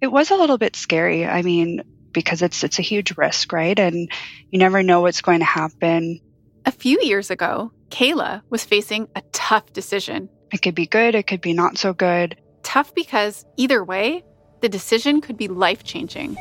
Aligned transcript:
It 0.00 0.12
was 0.12 0.30
a 0.30 0.36
little 0.36 0.58
bit 0.58 0.76
scary. 0.76 1.26
I 1.26 1.42
mean, 1.42 1.82
because 2.12 2.42
it's 2.42 2.62
it's 2.62 2.78
a 2.78 2.82
huge 2.82 3.16
risk, 3.16 3.52
right? 3.52 3.78
And 3.78 4.10
you 4.50 4.58
never 4.58 4.82
know 4.82 5.00
what's 5.00 5.22
going 5.22 5.40
to 5.40 5.44
happen. 5.44 6.20
A 6.64 6.70
few 6.70 7.00
years 7.02 7.30
ago, 7.30 7.72
Kayla 7.90 8.42
was 8.48 8.64
facing 8.64 9.08
a 9.16 9.22
tough 9.32 9.72
decision. 9.72 10.28
It 10.52 10.62
could 10.62 10.74
be 10.74 10.86
good, 10.86 11.14
it 11.14 11.26
could 11.26 11.40
be 11.40 11.52
not 11.52 11.78
so 11.78 11.92
good. 11.92 12.36
Tough 12.62 12.94
because 12.94 13.44
either 13.56 13.82
way, 13.82 14.24
the 14.60 14.68
decision 14.68 15.20
could 15.20 15.36
be 15.36 15.48
life-changing. 15.48 16.36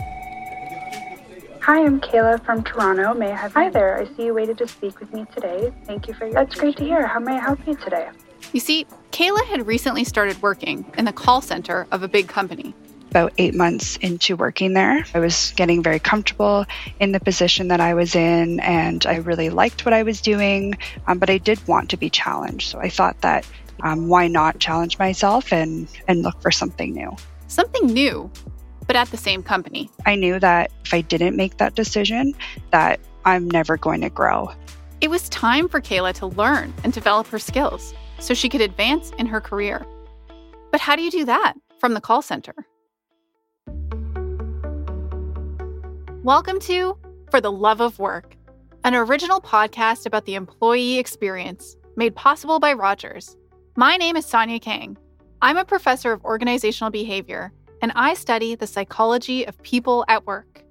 Hi, 1.61 1.83
I'm 1.83 1.99
Kayla 1.99 2.43
from 2.45 2.63
Toronto. 2.63 3.13
May 3.13 3.31
I 3.31 3.35
have 3.35 3.53
Hi 3.53 3.69
there. 3.69 3.97
I 3.97 4.05
see 4.15 4.25
you 4.25 4.33
waited 4.33 4.57
to 4.59 4.67
speak 4.67 4.99
with 4.99 5.13
me 5.13 5.25
today. 5.33 5.73
Thank 5.85 6.07
you 6.07 6.13
for 6.13 6.25
your 6.25 6.33
That's 6.33 6.55
great 6.55 6.77
to 6.77 6.83
hear. 6.85 7.07
How 7.07 7.19
may 7.19 7.33
I 7.33 7.39
help 7.39 7.65
you 7.67 7.75
today? 7.75 8.09
You 8.53 8.59
see, 8.59 8.85
Kayla 9.11 9.43
had 9.45 9.67
recently 9.67 10.03
started 10.03 10.41
working 10.41 10.89
in 10.97 11.05
the 11.05 11.13
call 11.13 11.41
center 11.41 11.87
of 11.91 12.03
a 12.03 12.07
big 12.07 12.27
company. 12.27 12.73
About 13.09 13.33
eight 13.37 13.55
months 13.55 13.97
into 13.97 14.35
working 14.35 14.73
there, 14.73 15.05
I 15.13 15.19
was 15.19 15.53
getting 15.55 15.81
very 15.81 15.99
comfortable 15.99 16.65
in 16.99 17.11
the 17.11 17.19
position 17.19 17.69
that 17.69 17.79
I 17.79 17.93
was 17.93 18.15
in, 18.15 18.59
and 18.59 19.05
I 19.05 19.17
really 19.17 19.49
liked 19.49 19.85
what 19.85 19.93
I 19.93 20.03
was 20.03 20.21
doing, 20.21 20.77
um, 21.07 21.17
but 21.17 21.29
I 21.29 21.37
did 21.37 21.65
want 21.67 21.89
to 21.91 21.97
be 21.97 22.09
challenged. 22.09 22.69
So 22.69 22.79
I 22.79 22.89
thought 22.89 23.19
that 23.21 23.47
um, 23.81 24.07
why 24.07 24.27
not 24.27 24.59
challenge 24.59 24.99
myself 24.99 25.51
and, 25.53 25.87
and 26.07 26.21
look 26.21 26.41
for 26.41 26.51
something 26.51 26.93
new? 26.93 27.15
Something 27.47 27.87
new 27.87 28.29
but 28.87 28.95
at 28.95 29.11
the 29.11 29.17
same 29.17 29.43
company. 29.43 29.89
I 30.05 30.15
knew 30.15 30.39
that 30.39 30.71
if 30.85 30.93
I 30.93 31.01
didn't 31.01 31.35
make 31.35 31.57
that 31.57 31.75
decision, 31.75 32.33
that 32.71 32.99
I'm 33.25 33.49
never 33.49 33.77
going 33.77 34.01
to 34.01 34.09
grow. 34.09 34.49
It 35.01 35.09
was 35.09 35.29
time 35.29 35.67
for 35.67 35.79
Kayla 35.79 36.13
to 36.15 36.25
learn 36.25 36.73
and 36.83 36.93
develop 36.93 37.27
her 37.27 37.37
skills 37.37 37.93
so 38.19 38.33
she 38.33 38.49
could 38.49 38.61
advance 38.61 39.11
in 39.19 39.27
her 39.27 39.41
career. 39.41 39.85
But 40.71 40.81
how 40.81 40.95
do 40.95 41.03
you 41.03 41.11
do 41.11 41.25
that 41.25 41.53
from 41.79 41.93
the 41.93 42.01
call 42.01 42.21
center? 42.21 42.55
Welcome 46.23 46.59
to 46.61 46.97
For 47.29 47.39
the 47.39 47.51
Love 47.51 47.79
of 47.79 47.99
Work, 47.99 48.35
an 48.83 48.95
original 48.95 49.39
podcast 49.39 50.07
about 50.07 50.25
the 50.25 50.33
employee 50.33 50.97
experience 50.97 51.77
made 51.95 52.15
possible 52.15 52.59
by 52.59 52.73
Rogers. 52.73 53.37
My 53.75 53.97
name 53.97 54.17
is 54.17 54.25
Sonia 54.25 54.59
Kang. 54.59 54.97
I'm 55.43 55.57
a 55.57 55.63
professor 55.63 56.11
of 56.11 56.25
organizational 56.25 56.89
behavior 56.89 57.53
and 57.83 57.91
I 57.95 58.15
study 58.15 58.55
the 58.55 58.65
psychology 58.65 59.45
of 59.45 59.61
people 59.61 60.05
at 60.07 60.25
work. 60.25 60.63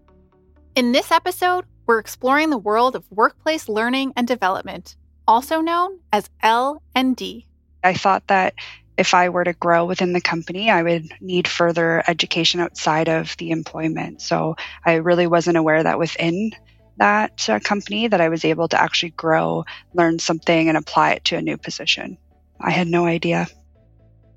In 0.75 0.91
this 0.91 1.13
episode, 1.13 1.65
we're 1.87 2.01
exploring 2.01 2.51
the 2.51 2.59
world 2.59 2.97
of 2.97 3.11
workplace 3.13 3.69
learning 3.69 4.15
and 4.17 4.27
development, 4.27 4.97
also 5.29 5.61
known 5.61 6.01
as 6.13 6.29
L&D. 6.43 7.47
I 7.85 7.95
thought 7.95 8.27
that 8.27 8.55
if 8.99 9.15
I 9.15 9.29
were 9.29 9.45
to 9.45 9.53
grow 9.53 9.85
within 9.85 10.13
the 10.13 10.21
company, 10.21 10.71
I 10.71 10.83
would 10.83 11.09
need 11.21 11.47
further 11.47 12.03
education 12.07 12.61
outside 12.61 13.09
of 13.09 13.37
the 13.39 13.51
employment. 13.51 14.23
So 14.23 14.57
I 14.85 14.95
really 14.95 15.27
wasn't 15.27 15.57
aware 15.57 15.83
that 15.83 15.99
within 15.99 16.53
that 16.99 17.49
uh, 17.49 17.61
company 17.61 18.09
that 18.09 18.21
I 18.21 18.29
was 18.29 18.45
able 18.45 18.69
to 18.69 18.81
actually 18.81 19.11
grow, 19.11 19.65
learn 19.93 20.19
something 20.19 20.69
and 20.69 20.79
apply 20.79 21.13
it 21.13 21.25
to 21.27 21.37
a 21.37 21.43
new 21.43 21.59
position. 21.59 22.17
I 22.61 22.71
had 22.71 22.89
no 22.89 23.05
idea. 23.05 23.47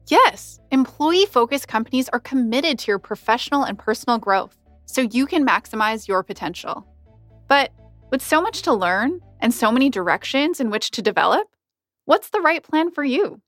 Yes, 0.07 0.59
employee 0.71 1.25
focused 1.25 1.67
companies 1.67 2.09
are 2.09 2.19
committed 2.19 2.80
to 2.80 2.91
your 2.91 2.99
professional 2.99 3.63
and 3.63 3.77
personal 3.77 4.17
growth 4.17 4.57
so 4.85 5.02
you 5.02 5.25
can 5.25 5.45
maximize 5.45 6.07
your 6.07 6.23
potential. 6.23 6.85
But 7.47 7.71
with 8.11 8.21
so 8.21 8.41
much 8.41 8.63
to 8.63 8.73
learn 8.73 9.21
and 9.39 9.53
so 9.53 9.71
many 9.71 9.89
directions 9.89 10.59
in 10.59 10.69
which 10.69 10.91
to 10.91 11.02
develop, 11.02 11.47
what's 12.05 12.30
the 12.30 12.41
right 12.41 12.63
plan 12.63 12.91
for 12.91 13.03
you? 13.03 13.41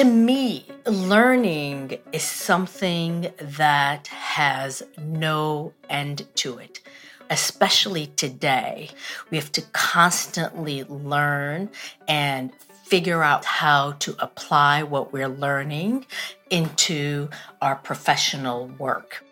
To 0.00 0.06
me, 0.06 0.64
learning 0.86 1.98
is 2.10 2.22
something 2.22 3.30
that 3.38 4.06
has 4.06 4.82
no 4.96 5.74
end 5.90 6.26
to 6.36 6.56
it 6.56 6.80
especially 7.28 8.08
today, 8.16 8.90
we 9.30 9.36
have 9.36 9.52
to 9.52 9.62
constantly 9.72 10.84
learn 10.84 11.70
and 12.08 12.52
figure 12.82 13.22
out 13.22 13.44
how 13.44 13.92
to 13.92 14.16
apply 14.18 14.82
what 14.82 15.12
we're 15.12 15.28
learning 15.28 16.04
into 16.48 17.28
our 17.62 17.76
professional 17.76 18.66
work. 18.78 19.22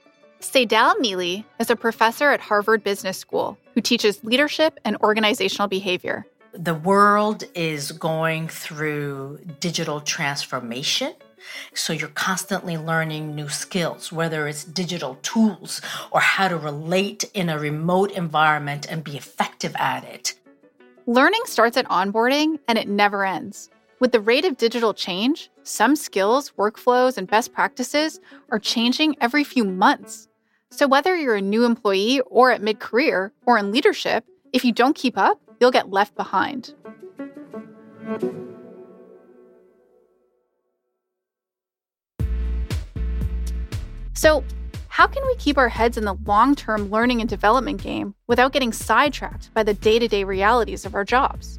Tsedal 0.40 0.94
Neeley 1.00 1.44
is 1.58 1.70
a 1.70 1.76
professor 1.76 2.30
at 2.30 2.40
Harvard 2.40 2.84
Business 2.84 3.18
School 3.18 3.58
who 3.74 3.80
teaches 3.80 4.22
leadership 4.22 4.78
and 4.84 4.96
organizational 4.98 5.66
behavior. 5.66 6.24
The 6.52 6.74
world 6.74 7.44
is 7.54 7.92
going 7.92 8.48
through 8.48 9.40
digital 9.60 10.00
transformation. 10.00 11.14
So 11.74 11.92
you're 11.92 12.08
constantly 12.08 12.76
learning 12.76 13.34
new 13.34 13.48
skills, 13.48 14.10
whether 14.10 14.48
it's 14.48 14.64
digital 14.64 15.16
tools 15.22 15.80
or 16.10 16.20
how 16.20 16.48
to 16.48 16.56
relate 16.56 17.24
in 17.34 17.48
a 17.48 17.58
remote 17.58 18.12
environment 18.12 18.86
and 18.90 19.04
be 19.04 19.16
effective 19.16 19.74
at 19.76 20.04
it. 20.04 20.34
Learning 21.06 21.42
starts 21.44 21.76
at 21.76 21.88
onboarding 21.88 22.58
and 22.66 22.78
it 22.78 22.88
never 22.88 23.24
ends. 23.24 23.70
With 24.00 24.12
the 24.12 24.20
rate 24.20 24.44
of 24.44 24.56
digital 24.56 24.94
change, 24.94 25.50
some 25.64 25.96
skills, 25.96 26.52
workflows, 26.56 27.18
and 27.18 27.26
best 27.26 27.52
practices 27.52 28.20
are 28.50 28.58
changing 28.58 29.16
every 29.20 29.42
few 29.44 29.64
months. 29.64 30.28
So, 30.70 30.86
whether 30.86 31.16
you're 31.16 31.34
a 31.34 31.40
new 31.40 31.64
employee 31.64 32.20
or 32.26 32.52
at 32.52 32.62
mid 32.62 32.78
career 32.78 33.32
or 33.44 33.58
in 33.58 33.72
leadership, 33.72 34.24
if 34.52 34.64
you 34.64 34.72
don't 34.72 34.94
keep 34.94 35.18
up, 35.18 35.40
you'll 35.60 35.70
get 35.70 35.90
left 35.90 36.14
behind. 36.14 36.74
So, 44.14 44.42
how 44.88 45.06
can 45.06 45.24
we 45.26 45.36
keep 45.36 45.56
our 45.58 45.68
heads 45.68 45.96
in 45.96 46.04
the 46.04 46.14
long 46.26 46.56
term 46.56 46.90
learning 46.90 47.20
and 47.20 47.30
development 47.30 47.80
game 47.80 48.16
without 48.26 48.52
getting 48.52 48.72
sidetracked 48.72 49.54
by 49.54 49.62
the 49.62 49.74
day 49.74 50.00
to 50.00 50.08
day 50.08 50.24
realities 50.24 50.84
of 50.84 50.94
our 50.96 51.04
jobs? 51.04 51.58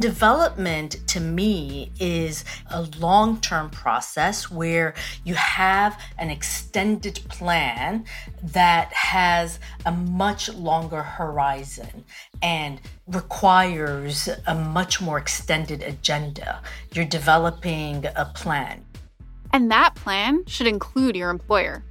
Development 0.00 0.96
to 1.08 1.18
me 1.18 1.90
is 1.98 2.44
a 2.70 2.82
long 3.00 3.40
term 3.40 3.68
process 3.70 4.48
where 4.48 4.94
you 5.24 5.34
have 5.34 6.00
an 6.18 6.30
extended 6.30 7.20
plan 7.28 8.04
that 8.42 8.92
has 8.92 9.58
a 9.86 9.90
much 9.90 10.54
longer 10.54 11.02
horizon 11.02 12.04
and 12.42 12.80
requires 13.08 14.28
a 14.46 14.54
much 14.54 15.00
more 15.00 15.18
extended 15.18 15.82
agenda. 15.82 16.62
You're 16.92 17.04
developing 17.04 18.06
a 18.14 18.26
plan. 18.26 18.84
And 19.52 19.68
that 19.72 19.96
plan 19.96 20.44
should 20.46 20.68
include 20.68 21.16
your 21.16 21.30
employer 21.30 21.82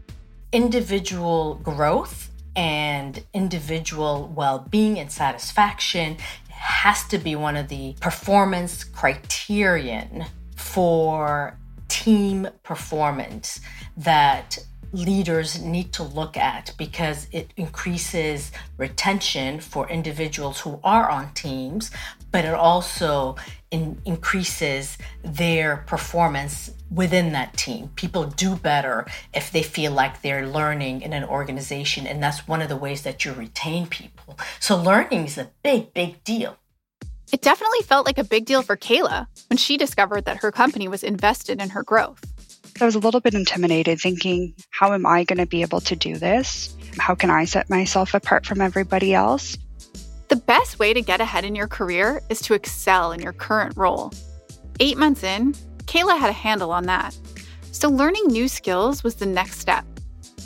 individual 0.54 1.56
growth 1.56 2.32
and 2.56 3.24
individual 3.34 4.32
well 4.36 4.60
being 4.60 4.98
and 4.98 5.12
satisfaction 5.12 6.18
has 6.58 7.08
to 7.08 7.18
be 7.18 7.36
one 7.36 7.56
of 7.56 7.68
the 7.68 7.96
performance 8.02 8.84
criterion 8.84 10.26
for 10.56 11.58
team 11.88 12.48
performance 12.64 13.60
that 13.96 14.58
leaders 14.94 15.62
need 15.62 15.92
to 15.94 16.04
look 16.04 16.38
at 16.38 16.74
because 16.78 17.28
it 17.32 17.52
increases 17.58 18.52
retention 18.78 19.60
for 19.60 19.90
individuals 19.90 20.60
who 20.60 20.80
are 20.84 21.10
on 21.10 21.34
teams, 21.34 21.92
but 22.38 22.46
it 22.46 22.54
also 22.54 23.36
in, 23.72 24.00
increases 24.06 25.00
their 25.24 25.78
performance 25.88 26.70
within 26.92 27.32
that 27.32 27.58
team. 27.58 27.90
People 27.96 28.26
do 28.26 28.56
better 28.56 29.08
if 29.34 29.52
they 29.52 29.64
feel 29.64 29.92
like 29.92 30.22
they're 30.22 30.46
learning 30.46 31.02
in 31.02 31.14
an 31.14 31.24
organization, 31.24 32.06
and 32.06 32.22
that's 32.22 32.48
one 32.48 32.62
of 32.62 32.70
the 32.70 32.78
ways 32.78 33.02
that 33.02 33.26
you 33.26 33.34
retain 33.34 33.88
people. 33.88 34.38
So, 34.60 34.78
learning 34.80 35.26
is 35.26 35.40
a 35.40 35.50
big, 35.64 35.96
big 35.96 36.24
deal. 36.24 36.58
It 37.34 37.42
definitely 37.42 37.82
felt 37.82 38.06
like 38.06 38.20
a 38.20 38.24
big 38.24 38.46
deal 38.46 38.62
for 38.62 38.78
Kayla 38.78 39.26
when 39.50 39.58
she 39.58 39.76
discovered 39.76 40.26
that 40.26 40.38
her 40.44 40.52
company 40.52 40.88
was 40.88 41.02
invested 41.02 41.60
in 41.60 41.72
her 41.72 41.82
growth. 41.82 42.24
I 42.80 42.86
was 42.86 42.94
a 42.94 43.00
little 43.00 43.20
bit 43.20 43.34
intimidated, 43.34 44.00
thinking, 44.00 44.54
how 44.70 44.94
am 44.94 45.08
I 45.08 45.24
going 45.24 45.40
to 45.40 45.48
be 45.48 45.64
able 45.64 45.82
to 45.82 45.96
do 45.96 46.18
this? 46.18 46.76
How 47.00 47.16
can 47.16 47.32
I 47.32 47.46
set 47.46 47.68
myself 47.68 48.14
apart 48.14 48.46
from 48.46 48.62
everybody 48.62 49.16
else? 49.16 49.58
The 50.28 50.36
best 50.36 50.80
way 50.80 50.94
to 50.94 51.02
get 51.02 51.22
ahead 51.22 51.46
in 51.46 51.56
your 51.56 51.68
career 51.68 52.22
is 52.30 52.42
to 52.42 52.54
excel 52.54 53.12
in 53.12 53.22
your 53.22 53.34
current 53.34 53.76
role. 53.78 54.12
Eight 54.80 54.98
months 54.98 55.24
in, 55.24 55.54
Kayla 55.86 56.20
had 56.20 56.30
a 56.30 56.34
handle 56.34 56.72
on 56.72 56.86
that. 56.86 57.18
So 57.72 57.90
learning 57.90 58.28
new 58.28 58.48
skills 58.48 59.04
was 59.04 59.16
the 59.16 59.26
next 59.26 59.60
step. 59.60 59.86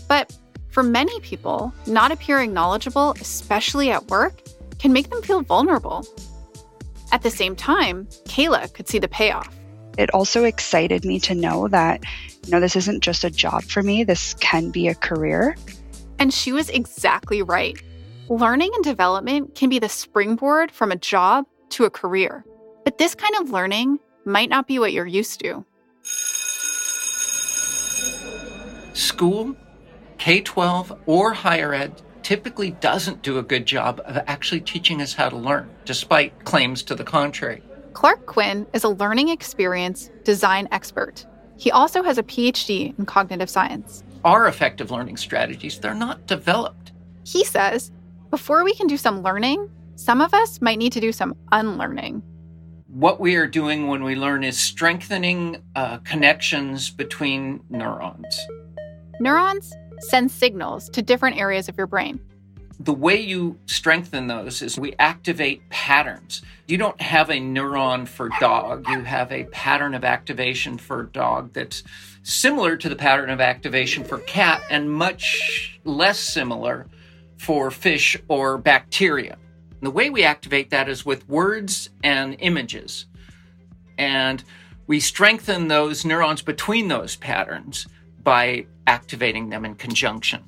But 0.07 0.37
for 0.69 0.83
many 0.83 1.19
people, 1.21 1.73
not 1.87 2.11
appearing 2.11 2.53
knowledgeable, 2.53 3.15
especially 3.19 3.91
at 3.91 4.07
work, 4.09 4.41
can 4.79 4.93
make 4.93 5.09
them 5.09 5.21
feel 5.21 5.41
vulnerable. 5.41 6.05
At 7.11 7.23
the 7.23 7.31
same 7.31 7.55
time, 7.55 8.05
Kayla 8.25 8.73
could 8.73 8.87
see 8.87 8.99
the 8.99 9.07
payoff 9.07 9.53
it 9.97 10.13
also 10.13 10.43
excited 10.43 11.05
me 11.05 11.19
to 11.19 11.35
know 11.35 11.67
that, 11.67 12.03
you 12.45 12.51
know, 12.51 12.59
this 12.59 12.75
isn't 12.75 13.01
just 13.01 13.23
a 13.23 13.29
job 13.29 13.63
for 13.63 13.83
me, 13.83 14.03
this 14.03 14.33
can 14.35 14.71
be 14.71 14.87
a 14.87 14.95
career. 14.95 15.55
And 16.19 16.33
she 16.33 16.51
was 16.51 16.69
exactly 16.69 17.41
right. 17.41 17.81
Learning 18.31 18.71
and 18.75 18.83
development 18.85 19.55
can 19.55 19.67
be 19.67 19.77
the 19.77 19.89
springboard 19.89 20.71
from 20.71 20.89
a 20.89 20.95
job 20.95 21.45
to 21.67 21.83
a 21.83 21.89
career. 21.89 22.45
But 22.85 22.97
this 22.97 23.13
kind 23.13 23.35
of 23.35 23.49
learning 23.49 23.99
might 24.23 24.47
not 24.47 24.67
be 24.67 24.79
what 24.79 24.93
you're 24.93 25.05
used 25.05 25.41
to. 25.41 25.65
School, 28.93 29.53
K 30.17 30.39
12, 30.39 30.97
or 31.07 31.33
higher 31.33 31.73
ed 31.73 32.01
typically 32.23 32.71
doesn't 32.71 33.21
do 33.21 33.37
a 33.37 33.43
good 33.43 33.65
job 33.65 33.99
of 34.05 34.15
actually 34.27 34.61
teaching 34.61 35.01
us 35.01 35.13
how 35.13 35.27
to 35.27 35.35
learn, 35.35 35.69
despite 35.83 36.45
claims 36.45 36.83
to 36.83 36.95
the 36.95 37.03
contrary. 37.03 37.61
Clark 37.91 38.27
Quinn 38.27 38.65
is 38.71 38.85
a 38.85 38.89
learning 38.89 39.27
experience 39.27 40.09
design 40.23 40.69
expert. 40.71 41.25
He 41.57 41.69
also 41.69 42.01
has 42.01 42.17
a 42.17 42.23
PhD 42.23 42.97
in 42.97 43.05
cognitive 43.05 43.49
science. 43.49 44.05
Our 44.23 44.47
effective 44.47 44.89
learning 44.89 45.17
strategies, 45.17 45.79
they're 45.79 45.93
not 45.93 46.27
developed. 46.27 46.93
He 47.25 47.43
says, 47.43 47.91
before 48.31 48.63
we 48.63 48.73
can 48.73 48.87
do 48.87 48.97
some 48.97 49.21
learning, 49.21 49.69
some 49.95 50.21
of 50.21 50.33
us 50.33 50.61
might 50.61 50.79
need 50.79 50.93
to 50.93 51.01
do 51.01 51.11
some 51.11 51.35
unlearning. 51.51 52.23
What 52.87 53.19
we 53.19 53.35
are 53.35 53.45
doing 53.45 53.87
when 53.87 54.03
we 54.03 54.15
learn 54.15 54.43
is 54.43 54.57
strengthening 54.57 55.61
uh, 55.75 55.97
connections 55.99 56.89
between 56.89 57.61
neurons. 57.69 58.39
Neurons 59.19 59.73
send 59.99 60.31
signals 60.31 60.89
to 60.89 61.01
different 61.01 61.37
areas 61.37 61.69
of 61.69 61.77
your 61.77 61.87
brain. 61.87 62.19
The 62.79 62.93
way 62.93 63.21
you 63.21 63.59
strengthen 63.67 64.25
those 64.27 64.61
is 64.63 64.79
we 64.79 64.95
activate 64.97 65.69
patterns. 65.69 66.41
You 66.67 66.77
don't 66.77 66.99
have 66.99 67.29
a 67.29 67.39
neuron 67.39 68.07
for 68.07 68.29
dog, 68.39 68.87
you 68.89 69.01
have 69.01 69.31
a 69.31 69.43
pattern 69.45 69.93
of 69.93 70.03
activation 70.03 70.77
for 70.77 71.03
dog 71.03 71.53
that's 71.53 71.83
similar 72.23 72.77
to 72.77 72.89
the 72.89 72.95
pattern 72.95 73.29
of 73.29 73.39
activation 73.39 74.03
for 74.03 74.19
cat 74.19 74.63
and 74.71 74.91
much 74.91 75.79
less 75.83 76.17
similar 76.17 76.87
for 77.41 77.71
fish 77.71 78.15
or 78.27 78.59
bacteria. 78.59 79.35
And 79.71 79.81
the 79.81 79.89
way 79.89 80.11
we 80.11 80.23
activate 80.23 80.69
that 80.69 80.87
is 80.87 81.03
with 81.03 81.27
words 81.27 81.89
and 82.03 82.35
images. 82.37 83.07
And 83.97 84.43
we 84.85 84.99
strengthen 84.99 85.67
those 85.67 86.05
neurons 86.05 86.43
between 86.43 86.87
those 86.87 87.15
patterns 87.15 87.87
by 88.21 88.67
activating 88.85 89.49
them 89.49 89.65
in 89.65 89.73
conjunction. 89.73 90.43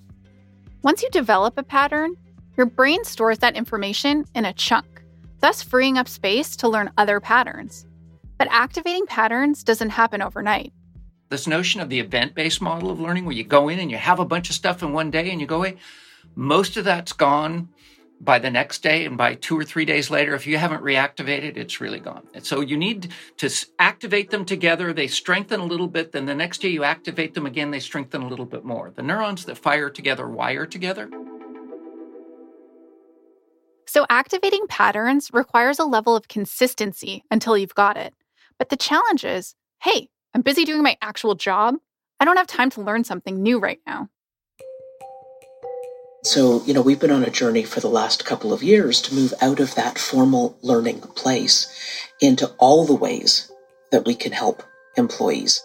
Once 0.83 1.01
you 1.01 1.09
develop 1.09 1.57
a 1.57 1.63
pattern, 1.63 2.15
your 2.57 2.67
brain 2.67 3.03
stores 3.03 3.39
that 3.39 3.55
information 3.55 4.23
in 4.35 4.45
a 4.45 4.53
chunk, 4.53 5.03
thus 5.39 5.63
freeing 5.63 5.97
up 5.97 6.07
space 6.07 6.55
to 6.57 6.67
learn 6.67 6.91
other 6.99 7.19
patterns. 7.19 7.87
But 8.37 8.49
activating 8.51 9.07
patterns 9.07 9.63
doesn't 9.63 9.89
happen 9.89 10.21
overnight. 10.21 10.71
This 11.29 11.47
notion 11.47 11.81
of 11.81 11.89
the 11.89 11.99
event 11.99 12.35
based 12.35 12.61
model 12.61 12.91
of 12.91 12.99
learning, 12.99 13.25
where 13.25 13.35
you 13.35 13.43
go 13.43 13.67
in 13.69 13.79
and 13.79 13.89
you 13.89 13.97
have 13.97 14.19
a 14.19 14.25
bunch 14.25 14.51
of 14.51 14.55
stuff 14.55 14.83
in 14.83 14.93
one 14.93 15.09
day 15.09 15.31
and 15.31 15.41
you 15.41 15.47
go 15.47 15.57
away, 15.57 15.77
most 16.35 16.77
of 16.77 16.85
that's 16.85 17.13
gone 17.13 17.69
by 18.23 18.39
the 18.39 18.49
next 18.49 18.81
day 18.81 19.05
and 19.05 19.17
by 19.17 19.35
two 19.35 19.57
or 19.57 19.63
three 19.63 19.83
days 19.83 20.09
later 20.09 20.33
if 20.33 20.47
you 20.47 20.57
haven't 20.57 20.81
reactivated 20.81 21.57
it's 21.57 21.81
really 21.81 21.99
gone. 21.99 22.25
And 22.33 22.45
so 22.45 22.61
you 22.61 22.77
need 22.77 23.11
to 23.37 23.49
activate 23.79 24.29
them 24.31 24.45
together. 24.45 24.93
They 24.93 25.07
strengthen 25.07 25.59
a 25.59 25.65
little 25.65 25.87
bit 25.87 26.11
then 26.13 26.25
the 26.25 26.35
next 26.35 26.59
day 26.59 26.69
you 26.69 26.83
activate 26.83 27.33
them 27.33 27.45
again 27.45 27.71
they 27.71 27.79
strengthen 27.79 28.21
a 28.21 28.27
little 28.27 28.45
bit 28.45 28.63
more. 28.63 28.91
The 28.95 29.03
neurons 29.03 29.45
that 29.45 29.57
fire 29.57 29.89
together 29.89 30.27
wire 30.29 30.65
together. 30.65 31.09
So 33.87 34.05
activating 34.09 34.65
patterns 34.67 35.29
requires 35.33 35.77
a 35.77 35.85
level 35.85 36.15
of 36.15 36.27
consistency 36.27 37.23
until 37.29 37.57
you've 37.57 37.75
got 37.75 37.97
it. 37.97 38.13
But 38.57 38.69
the 38.69 38.77
challenge 38.77 39.25
is 39.25 39.55
hey 39.81 40.09
i'm 40.33 40.41
busy 40.41 40.63
doing 40.63 40.83
my 40.83 40.97
actual 41.01 41.35
job. 41.35 41.75
I 42.19 42.25
don't 42.25 42.37
have 42.37 42.47
time 42.47 42.69
to 42.71 42.81
learn 42.81 43.03
something 43.03 43.43
new 43.43 43.59
right 43.59 43.81
now 43.85 44.09
so, 46.23 46.63
you 46.65 46.73
know, 46.73 46.81
we've 46.81 46.99
been 46.99 47.11
on 47.11 47.23
a 47.23 47.29
journey 47.29 47.63
for 47.63 47.81
the 47.81 47.89
last 47.89 48.25
couple 48.25 48.53
of 48.53 48.63
years 48.63 49.01
to 49.01 49.13
move 49.13 49.33
out 49.41 49.59
of 49.59 49.75
that 49.75 49.99
formal 49.99 50.57
learning 50.61 51.01
place 51.01 51.67
into 52.21 52.47
all 52.59 52.85
the 52.85 52.95
ways 52.95 53.51
that 53.91 54.05
we 54.05 54.15
can 54.15 54.31
help 54.31 54.63
employees. 54.95 55.61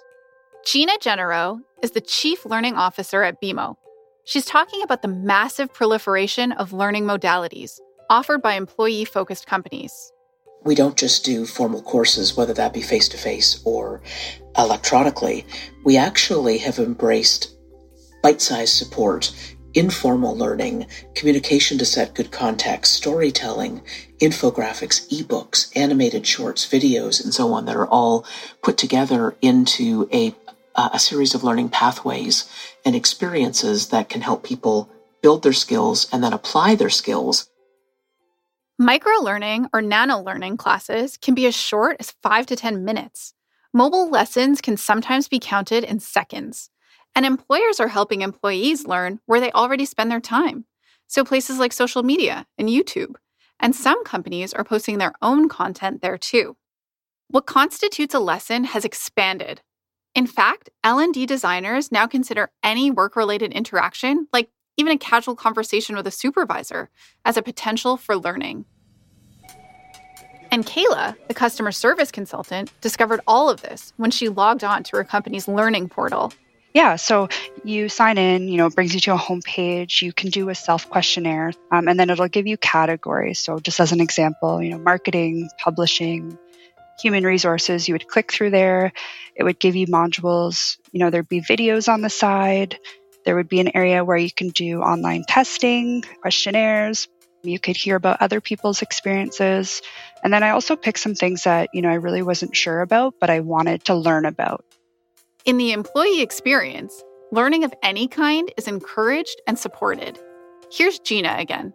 Gina 0.67 0.93
Jeneroux 1.01 1.61
is 1.83 1.93
the 1.93 2.01
Chief 2.01 2.45
Learning 2.45 2.75
Officer 2.75 3.23
at 3.23 3.41
BMO. 3.41 3.77
She's 4.25 4.45
talking 4.45 4.83
about 4.83 5.03
the 5.03 5.09
massive 5.09 5.73
proliferation 5.73 6.53
of 6.53 6.73
learning 6.73 7.05
modalities 7.05 7.79
offered 8.11 8.43
by 8.43 8.55
employee 8.55 9.05
focused 9.05 9.47
companies. 9.47 10.13
We 10.65 10.75
don't 10.75 10.97
just 10.97 11.25
do 11.25 11.47
formal 11.47 11.83
courses, 11.83 12.37
whether 12.37 12.53
that 12.55 12.75
be 12.75 12.83
face 12.83 13.09
to 13.11 13.17
face 13.17 13.63
or 13.65 14.03
electronically. 14.57 15.47
We 15.85 15.97
actually 15.97 16.59
have 16.59 16.79
embraced 16.79 17.55
bite 18.23 18.41
sized 18.41 18.75
support 18.75 19.33
informal 19.79 20.37
learning, 20.37 20.85
communication 21.15 21.79
to 21.79 21.85
set 21.85 22.13
good 22.13 22.33
context, 22.33 22.95
storytelling, 22.95 23.81
infographics, 24.19 25.07
ebooks, 25.09 25.71
animated 25.77 26.27
shorts, 26.27 26.67
videos, 26.67 27.23
and 27.23 27.33
so 27.33 27.53
on 27.53 27.65
that 27.65 27.77
are 27.77 27.87
all 27.87 28.27
put 28.61 28.77
together 28.77 29.37
into 29.41 30.09
a, 30.13 30.35
a 30.75 30.99
series 30.99 31.33
of 31.33 31.45
learning 31.45 31.69
pathways 31.69 32.51
and 32.85 32.97
experiences 32.97 33.91
that 33.91 34.09
can 34.09 34.21
help 34.21 34.43
people 34.43 34.91
build 35.23 35.45
their 35.45 35.53
skills 35.53 36.09
and 36.13 36.25
then 36.25 36.33
apply 36.33 36.75
their 36.75 36.91
skills. 36.91 37.49
Micro 38.81 39.15
learning 39.21 39.69
or 39.73 39.81
nano 39.81 40.19
learning 40.19 40.57
classes 40.57 41.17
can 41.17 41.37
be 41.37 41.47
as 41.47 41.55
short 41.55 41.97
as 42.01 42.15
5 42.21 42.47
to 42.47 42.57
10 42.57 42.85
minutes. 42.85 43.33
Mobile 43.73 44.11
lessons 44.11 44.61
can 44.61 44.77
sometimes 44.77 45.29
be 45.29 45.39
counted 45.39 45.85
in 45.85 46.01
seconds. 46.01 46.71
And 47.15 47.27
employers 47.27 47.81
are 47.81 47.89
helping 47.89 48.23
employees 48.23 48.87
learn 48.87 49.21
where 49.27 49.41
they 49.41 49.51
already 49.53 49.85
spend 49.85 50.11
their 50.11 50.21
time. 50.21 50.67
So 51.07 51.25
places 51.25 51.59
like 51.59 51.73
social 51.73 52.03
media 52.03 52.47
and 52.57 52.69
YouTube. 52.69 53.15
And 53.61 53.75
some 53.75 54.05
companies 54.05 54.53
are 54.55 54.65
posting 54.65 54.99
their 54.99 55.15
own 55.21 55.49
content 55.49 56.01
there 56.01 56.19
too. 56.19 56.57
What 57.29 57.47
constitutes 57.47 58.15
a 58.15 58.21
lesson 58.21 58.65
has 58.65 58.85
expanded. 58.85 59.63
In 60.15 60.27
fact, 60.27 60.71
L&D 60.85 61.27
designers 61.27 61.93
now 61.93 62.07
consider 62.07 62.51
any 62.63 62.91
work-related 62.91 63.53
interaction, 63.53 64.29
like 64.33 64.51
even 64.77 64.93
a 64.93 64.99
casual 64.99 65.35
conversation 65.35 65.97
with 65.97 66.07
a 66.07 66.11
supervisor, 66.11 66.89
as 67.25 67.37
a 67.37 67.43
potential 67.43 67.97
for 67.97 68.17
learning. 68.17 68.65
And 70.51 70.65
Kayla, 70.65 71.17
the 71.27 71.35
customer 71.35 71.73
service 71.73 72.11
consultant, 72.11 72.73
discovered 72.81 73.21
all 73.27 73.51
of 73.51 73.61
this 73.61 73.93
when 73.97 74.11
she 74.11 74.29
logged 74.29 74.65
on 74.65 74.83
to 74.85 74.97
her 74.97 75.05
company's 75.05 75.47
learning 75.47 75.89
portal 75.89 76.33
yeah, 76.75 76.97
so 76.97 77.29
you 77.65 77.89
sign 77.89 78.19
in, 78.19 78.49
you 78.49 78.57
know, 78.57 78.67
it 78.67 78.75
brings 78.75 78.95
you 78.95 79.01
to 79.01 79.15
a 79.15 79.17
home 79.17 79.41
page. 79.43 80.03
You 80.03 80.13
can 80.13 80.31
do 80.31 80.49
a 80.51 80.55
self 80.55 80.89
questionnaire, 80.89 81.53
um, 81.73 81.89
and 81.89 81.99
then 81.99 82.11
it'll 82.11 82.29
give 82.29 82.47
you 82.47 82.57
categories. 82.57 83.39
So, 83.39 83.59
just 83.59 83.81
as 83.81 83.93
an 83.93 84.01
example, 84.01 84.63
you 84.63 84.71
know, 84.71 84.79
marketing, 84.79 85.49
publishing, 85.59 86.39
human 87.01 87.25
resources, 87.25 87.89
you 87.89 87.95
would 87.95 88.07
click 88.07 88.33
through 88.33 88.51
there. 88.51 88.93
It 89.35 89.45
would 89.45 89.59
give 89.59 89.77
you 89.77 89.87
modules. 89.87 90.79
You 90.93 91.01
know, 91.01 91.11
there'd 91.11 91.29
be 91.29 91.41
videos 91.41 91.93
on 91.93 92.03
the 92.03 92.11
side. 92.11 92.79
There 93.25 93.37
would 93.37 93.49
be 93.49 93.61
an 93.61 93.75
area 93.75 94.05
where 94.05 94.17
you 94.17 94.31
can 94.31 94.49
do 94.49 94.81
online 94.81 95.25
testing, 95.27 96.03
questionnaires. 96.21 97.09
You 97.43 97.59
could 97.59 97.77
hear 97.77 97.97
about 97.97 98.21
other 98.21 98.41
people's 98.41 98.83
experiences. 98.83 99.81
And 100.25 100.33
then 100.33 100.43
I 100.43 100.51
also 100.51 100.77
picked 100.77 100.99
some 100.99 101.15
things 101.15 101.45
that, 101.45 101.71
you 101.73 101.83
know, 101.83 101.89
I 101.89 101.95
really 101.95 102.23
wasn't 102.23 102.57
sure 102.57 102.81
about, 102.81 103.15
but 103.21 103.31
I 103.31 103.41
wanted 103.41 103.85
to 103.85 103.95
learn 103.95 104.25
about. 104.25 104.65
In 105.49 105.57
the 105.57 105.73
employee 105.73 106.21
experience, 106.21 107.03
learning 107.33 107.65
of 107.65 107.73
any 107.83 108.07
kind 108.07 108.53
is 108.59 108.69
encouraged 108.69 109.41
and 109.47 109.59
supported. 109.59 110.19
Here's 110.71 110.99
Gina 110.99 111.37
again. 111.39 111.73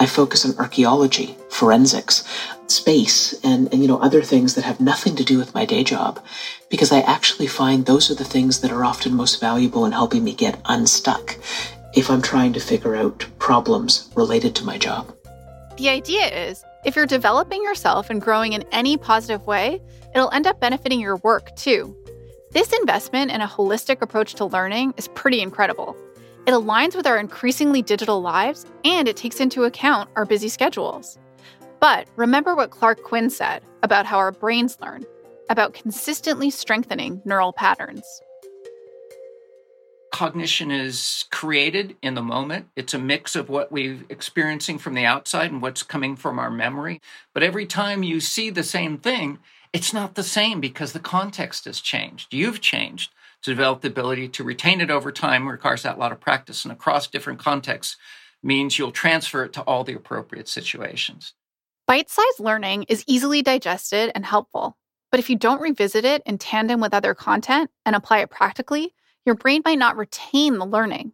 I 0.00 0.06
focus 0.06 0.44
on 0.44 0.58
archaeology, 0.58 1.36
forensics, 1.48 2.24
space, 2.66 3.32
and, 3.44 3.72
and 3.72 3.80
you 3.80 3.86
know 3.86 4.00
other 4.00 4.22
things 4.22 4.56
that 4.56 4.64
have 4.64 4.80
nothing 4.80 5.14
to 5.14 5.24
do 5.24 5.38
with 5.38 5.54
my 5.54 5.64
day 5.64 5.84
job, 5.84 6.18
because 6.68 6.90
I 6.90 7.02
actually 7.02 7.46
find 7.46 7.86
those 7.86 8.10
are 8.10 8.16
the 8.16 8.24
things 8.24 8.60
that 8.62 8.72
are 8.72 8.84
often 8.84 9.14
most 9.14 9.38
valuable 9.38 9.86
in 9.86 9.92
helping 9.92 10.24
me 10.24 10.34
get 10.34 10.60
unstuck 10.64 11.38
if 11.94 12.10
I'm 12.10 12.22
trying 12.22 12.54
to 12.54 12.60
figure 12.60 12.96
out 12.96 13.24
problems 13.38 14.10
related 14.16 14.56
to 14.56 14.64
my 14.64 14.78
job. 14.78 15.14
The 15.76 15.90
idea 15.90 16.26
is 16.48 16.64
if 16.84 16.96
you're 16.96 17.06
developing 17.06 17.62
yourself 17.62 18.10
and 18.10 18.20
growing 18.20 18.54
in 18.54 18.64
any 18.72 18.96
positive 18.96 19.46
way, 19.46 19.80
it'll 20.12 20.32
end 20.32 20.48
up 20.48 20.58
benefiting 20.58 20.98
your 20.98 21.18
work 21.18 21.54
too. 21.54 21.96
This 22.56 22.72
investment 22.72 23.30
in 23.30 23.42
a 23.42 23.46
holistic 23.46 24.00
approach 24.00 24.32
to 24.36 24.46
learning 24.46 24.94
is 24.96 25.08
pretty 25.08 25.42
incredible. 25.42 25.94
It 26.46 26.52
aligns 26.52 26.96
with 26.96 27.06
our 27.06 27.18
increasingly 27.18 27.82
digital 27.82 28.22
lives 28.22 28.64
and 28.82 29.06
it 29.06 29.14
takes 29.14 29.40
into 29.40 29.64
account 29.64 30.08
our 30.16 30.24
busy 30.24 30.48
schedules. 30.48 31.18
But 31.80 32.08
remember 32.16 32.54
what 32.54 32.70
Clark 32.70 33.02
Quinn 33.02 33.28
said 33.28 33.62
about 33.82 34.06
how 34.06 34.16
our 34.16 34.32
brains 34.32 34.78
learn, 34.80 35.04
about 35.50 35.74
consistently 35.74 36.48
strengthening 36.48 37.20
neural 37.26 37.52
patterns. 37.52 38.06
Cognition 40.10 40.70
is 40.70 41.26
created 41.30 41.94
in 42.00 42.14
the 42.14 42.22
moment. 42.22 42.68
It's 42.74 42.94
a 42.94 42.98
mix 42.98 43.36
of 43.36 43.50
what 43.50 43.70
we're 43.70 43.98
experiencing 44.08 44.78
from 44.78 44.94
the 44.94 45.04
outside 45.04 45.52
and 45.52 45.60
what's 45.60 45.82
coming 45.82 46.16
from 46.16 46.38
our 46.38 46.50
memory. 46.50 47.02
But 47.34 47.42
every 47.42 47.66
time 47.66 48.02
you 48.02 48.18
see 48.18 48.48
the 48.48 48.62
same 48.62 48.96
thing, 48.96 49.40
it's 49.76 49.92
not 49.92 50.14
the 50.14 50.22
same 50.22 50.58
because 50.58 50.94
the 50.94 50.98
context 50.98 51.66
has 51.66 51.82
changed. 51.82 52.32
You've 52.32 52.62
changed. 52.62 53.12
To 53.42 53.50
develop 53.50 53.82
the 53.82 53.88
ability 53.88 54.26
to 54.30 54.42
retain 54.42 54.80
it 54.80 54.90
over 54.90 55.12
time 55.12 55.46
requires 55.46 55.82
that 55.82 55.98
lot 55.98 56.12
of 56.12 56.18
practice 56.18 56.64
and 56.64 56.72
across 56.72 57.06
different 57.06 57.40
contexts 57.40 57.98
means 58.42 58.78
you'll 58.78 58.90
transfer 58.90 59.44
it 59.44 59.52
to 59.52 59.60
all 59.64 59.84
the 59.84 59.92
appropriate 59.92 60.48
situations. 60.48 61.34
Bite 61.86 62.08
sized 62.08 62.40
learning 62.40 62.84
is 62.88 63.04
easily 63.06 63.42
digested 63.42 64.12
and 64.14 64.24
helpful, 64.24 64.78
but 65.10 65.20
if 65.20 65.28
you 65.28 65.36
don't 65.36 65.60
revisit 65.60 66.06
it 66.06 66.22
in 66.24 66.38
tandem 66.38 66.80
with 66.80 66.94
other 66.94 67.12
content 67.14 67.70
and 67.84 67.94
apply 67.94 68.20
it 68.20 68.30
practically, 68.30 68.94
your 69.26 69.34
brain 69.34 69.60
might 69.62 69.78
not 69.78 69.98
retain 69.98 70.56
the 70.56 70.64
learning. 70.64 71.12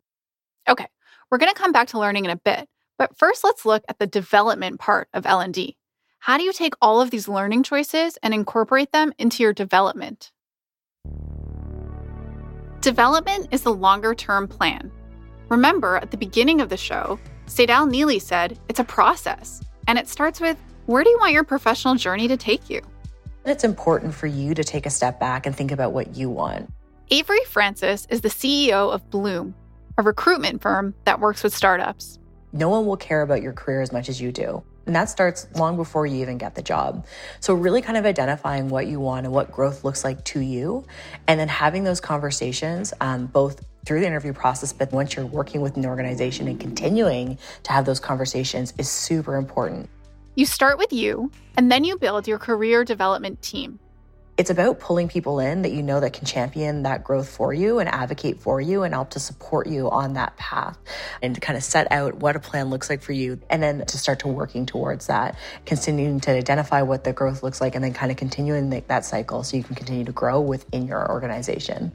Okay, 0.69 0.87
we're 1.33 1.38
going 1.38 1.52
to 1.52 1.61
come 1.61 1.73
back 1.73 1.88
to 1.88 1.99
learning 1.99 2.26
in 2.26 2.31
a 2.31 2.37
bit, 2.37 2.69
but 2.97 3.19
first 3.19 3.42
let's 3.42 3.66
look 3.66 3.83
at 3.88 3.99
the 3.99 4.07
development 4.07 4.78
part 4.78 5.09
of 5.12 5.26
L&D. 5.26 5.76
How 6.23 6.38
do 6.38 6.45
you 6.45 6.52
take 6.52 6.75
all 6.81 7.00
of 7.00 7.11
these 7.11 7.26
learning 7.26 7.64
choices 7.64 8.17
and 8.23 8.33
incorporate 8.33 8.93
them 8.93 9.12
into 9.19 9.43
your 9.43 9.52
development? 9.52 10.31
Development 12.81 13.49
is 13.50 13.62
the 13.62 13.75
longer 13.75 14.14
term 14.14 14.47
plan. 14.47 14.93
Remember, 15.49 15.97
at 15.97 16.12
the 16.12 16.17
beginning 16.17 16.61
of 16.61 16.69
the 16.69 16.76
show, 16.76 17.19
Tsedal 17.49 17.91
Neeley 17.91 18.23
said 18.23 18.57
it's 18.69 18.79
a 18.79 18.85
process. 18.85 19.62
And 19.88 19.99
it 19.99 20.07
starts 20.07 20.41
with 20.41 20.57
where 20.87 21.02
do 21.02 21.11
you 21.11 21.19
want 21.19 21.33
your 21.33 21.43
professional 21.43 21.97
journey 21.97 22.29
to 22.29 22.37
take 22.37 22.71
you? 22.71 22.83
It's 23.45 23.64
important 23.64 24.14
for 24.14 24.29
you 24.29 24.55
to 24.55 24.62
take 24.62 24.87
a 24.87 24.91
step 24.91 25.19
back 25.19 25.45
and 25.45 25.57
think 25.57 25.73
about 25.73 25.93
what 25.93 26.14
you 26.14 26.31
want. 26.31 26.73
Avery 27.11 27.43
Francis 27.49 28.07
is 28.11 28.21
the 28.21 28.29
CEO 28.29 28.95
of 28.95 29.11
Bloom, 29.11 29.57
a 29.99 30.05
recruitment 30.05 30.62
firm 30.62 30.95
that 31.05 31.19
works 31.19 31.43
with 31.43 31.52
startups. 31.52 32.21
No 32.52 32.69
one 32.69 32.87
will 32.87 32.97
care 32.97 33.23
about 33.23 33.43
your 33.43 33.52
career 33.52 33.81
as 33.81 33.93
much 33.93 34.09
as 34.09 34.21
you 34.21 34.31
do. 34.31 34.62
And 34.86 34.96
that 34.96 35.08
starts 35.08 35.46
long 35.54 35.76
before 35.76 36.06
you 36.06 36.16
even 36.22 36.38
get 36.38 36.54
the 36.54 36.62
job. 36.62 37.06
So, 37.40 37.54
really 37.54 37.82
kind 37.82 37.96
of 37.96 38.04
identifying 38.04 38.68
what 38.68 38.86
you 38.86 38.98
want 39.00 39.26
and 39.26 39.34
what 39.34 39.52
growth 39.52 39.84
looks 39.84 40.04
like 40.04 40.24
to 40.26 40.40
you, 40.40 40.84
and 41.28 41.38
then 41.38 41.48
having 41.48 41.84
those 41.84 42.00
conversations, 42.00 42.92
um, 43.00 43.26
both 43.26 43.64
through 43.84 44.00
the 44.00 44.06
interview 44.06 44.32
process, 44.32 44.72
but 44.72 44.92
once 44.92 45.16
you're 45.16 45.26
working 45.26 45.60
with 45.60 45.76
an 45.76 45.86
organization 45.86 46.48
and 46.48 46.60
continuing 46.60 47.38
to 47.64 47.72
have 47.72 47.84
those 47.84 48.00
conversations 48.00 48.72
is 48.78 48.88
super 48.88 49.36
important. 49.36 49.88
You 50.34 50.46
start 50.46 50.78
with 50.78 50.92
you, 50.92 51.30
and 51.56 51.70
then 51.70 51.84
you 51.84 51.98
build 51.98 52.26
your 52.26 52.38
career 52.38 52.84
development 52.84 53.42
team. 53.42 53.78
It's 54.38 54.48
about 54.48 54.80
pulling 54.80 55.08
people 55.08 55.40
in 55.40 55.60
that 55.60 55.72
you 55.72 55.82
know 55.82 56.00
that 56.00 56.14
can 56.14 56.24
champion 56.24 56.84
that 56.84 57.04
growth 57.04 57.28
for 57.28 57.52
you 57.52 57.80
and 57.80 57.88
advocate 57.88 58.40
for 58.40 58.62
you 58.62 58.82
and 58.82 58.94
help 58.94 59.10
to 59.10 59.20
support 59.20 59.66
you 59.66 59.90
on 59.90 60.14
that 60.14 60.34
path 60.38 60.78
and 61.20 61.34
to 61.34 61.40
kind 61.40 61.56
of 61.56 61.62
set 61.62 61.92
out 61.92 62.14
what 62.14 62.34
a 62.34 62.40
plan 62.40 62.70
looks 62.70 62.88
like 62.88 63.02
for 63.02 63.12
you 63.12 63.38
and 63.50 63.62
then 63.62 63.84
to 63.84 63.98
start 63.98 64.20
to 64.20 64.28
working 64.28 64.64
towards 64.64 65.08
that, 65.08 65.36
continuing 65.66 66.18
to 66.20 66.30
identify 66.30 66.80
what 66.80 67.04
the 67.04 67.12
growth 67.12 67.42
looks 67.42 67.60
like 67.60 67.74
and 67.74 67.84
then 67.84 67.92
kind 67.92 68.10
of 68.10 68.16
continuing 68.16 68.70
that 68.70 69.04
cycle 69.04 69.42
so 69.42 69.54
you 69.54 69.62
can 69.62 69.76
continue 69.76 70.04
to 70.04 70.12
grow 70.12 70.40
within 70.40 70.86
your 70.86 71.10
organization. 71.10 71.92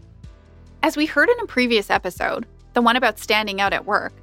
As 0.83 0.95
we 0.95 1.07
heard 1.07 1.29
in 1.29 1.39
a 1.39 1.47
previous 1.47 1.89
episode, 1.89 2.45
the 2.73 2.83
one 2.83 2.97
about 2.97 3.17
standing 3.17 3.59
out 3.59 3.73
at 3.73 3.87
work, 3.87 4.13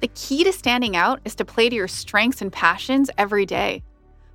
the 0.00 0.08
key 0.08 0.44
to 0.44 0.52
standing 0.52 0.96
out 0.96 1.18
is 1.24 1.34
to 1.36 1.46
play 1.46 1.70
to 1.70 1.74
your 1.74 1.88
strengths 1.88 2.42
and 2.42 2.52
passions 2.52 3.08
every 3.16 3.46
day. 3.46 3.82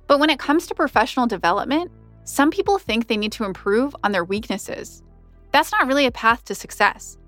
But 0.08 0.18
when 0.18 0.30
it 0.30 0.40
comes 0.40 0.66
to 0.66 0.74
professional 0.74 1.28
development, 1.28 1.92
some 2.30 2.52
people 2.52 2.78
think 2.78 3.08
they 3.08 3.16
need 3.16 3.32
to 3.32 3.42
improve 3.42 3.96
on 4.04 4.12
their 4.12 4.22
weaknesses. 4.22 5.02
That's 5.50 5.72
not 5.72 5.88
really 5.88 6.06
a 6.06 6.12
path 6.12 6.44
to 6.44 6.54
success. 6.54 7.18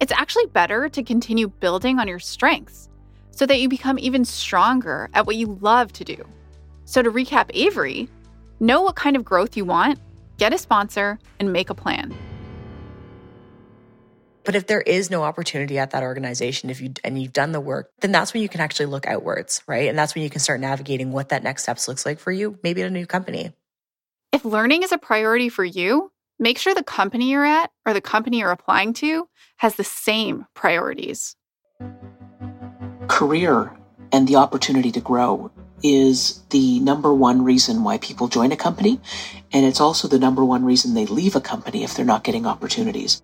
It's 0.00 0.12
actually 0.12 0.46
better 0.48 0.86
to 0.90 1.02
continue 1.02 1.48
building 1.48 1.98
on 1.98 2.06
your 2.06 2.18
strengths 2.18 2.90
so 3.30 3.46
that 3.46 3.58
you 3.58 3.70
become 3.70 3.98
even 3.98 4.22
stronger 4.22 5.08
at 5.14 5.26
what 5.26 5.36
you 5.36 5.58
love 5.62 5.94
to 5.94 6.04
do. 6.04 6.22
So, 6.84 7.00
to 7.00 7.10
recap 7.10 7.50
Avery, 7.54 8.10
know 8.60 8.82
what 8.82 8.96
kind 8.96 9.16
of 9.16 9.24
growth 9.24 9.56
you 9.56 9.64
want, 9.64 9.98
get 10.36 10.52
a 10.52 10.58
sponsor, 10.58 11.18
and 11.38 11.54
make 11.54 11.70
a 11.70 11.74
plan. 11.74 12.14
But 14.44 14.56
if 14.56 14.66
there 14.66 14.82
is 14.82 15.10
no 15.10 15.22
opportunity 15.22 15.78
at 15.78 15.92
that 15.92 16.02
organization, 16.02 16.68
if 16.68 16.82
you 16.82 16.92
and 17.02 17.20
you've 17.20 17.32
done 17.32 17.52
the 17.52 17.60
work, 17.60 17.92
then 18.00 18.12
that's 18.12 18.34
when 18.34 18.42
you 18.42 18.48
can 18.50 18.60
actually 18.60 18.86
look 18.86 19.06
outwards, 19.06 19.62
right? 19.66 19.88
And 19.88 19.98
that's 19.98 20.14
when 20.14 20.22
you 20.22 20.28
can 20.28 20.40
start 20.40 20.60
navigating 20.60 21.12
what 21.12 21.30
that 21.30 21.42
next 21.42 21.62
steps 21.62 21.88
looks 21.88 22.04
like 22.04 22.18
for 22.18 22.30
you, 22.30 22.58
maybe 22.62 22.82
at 22.82 22.88
a 22.88 22.90
new 22.90 23.06
company. 23.06 23.54
If 24.32 24.44
learning 24.44 24.84
is 24.84 24.92
a 24.92 24.98
priority 24.98 25.48
for 25.48 25.64
you, 25.64 26.12
make 26.38 26.56
sure 26.56 26.72
the 26.72 26.84
company 26.84 27.32
you're 27.32 27.44
at 27.44 27.72
or 27.84 27.92
the 27.92 28.00
company 28.00 28.38
you're 28.38 28.52
applying 28.52 28.92
to 28.94 29.28
has 29.56 29.74
the 29.74 29.82
same 29.82 30.46
priorities. 30.54 31.34
Career 33.08 33.76
and 34.12 34.28
the 34.28 34.36
opportunity 34.36 34.92
to 34.92 35.00
grow 35.00 35.50
is 35.82 36.42
the 36.50 36.78
number 36.78 37.12
one 37.12 37.42
reason 37.42 37.82
why 37.82 37.98
people 37.98 38.28
join 38.28 38.52
a 38.52 38.56
company. 38.56 39.00
And 39.52 39.66
it's 39.66 39.80
also 39.80 40.06
the 40.06 40.18
number 40.20 40.44
one 40.44 40.64
reason 40.64 40.94
they 40.94 41.06
leave 41.06 41.34
a 41.34 41.40
company 41.40 41.82
if 41.82 41.94
they're 41.94 42.04
not 42.04 42.22
getting 42.22 42.46
opportunities. 42.46 43.22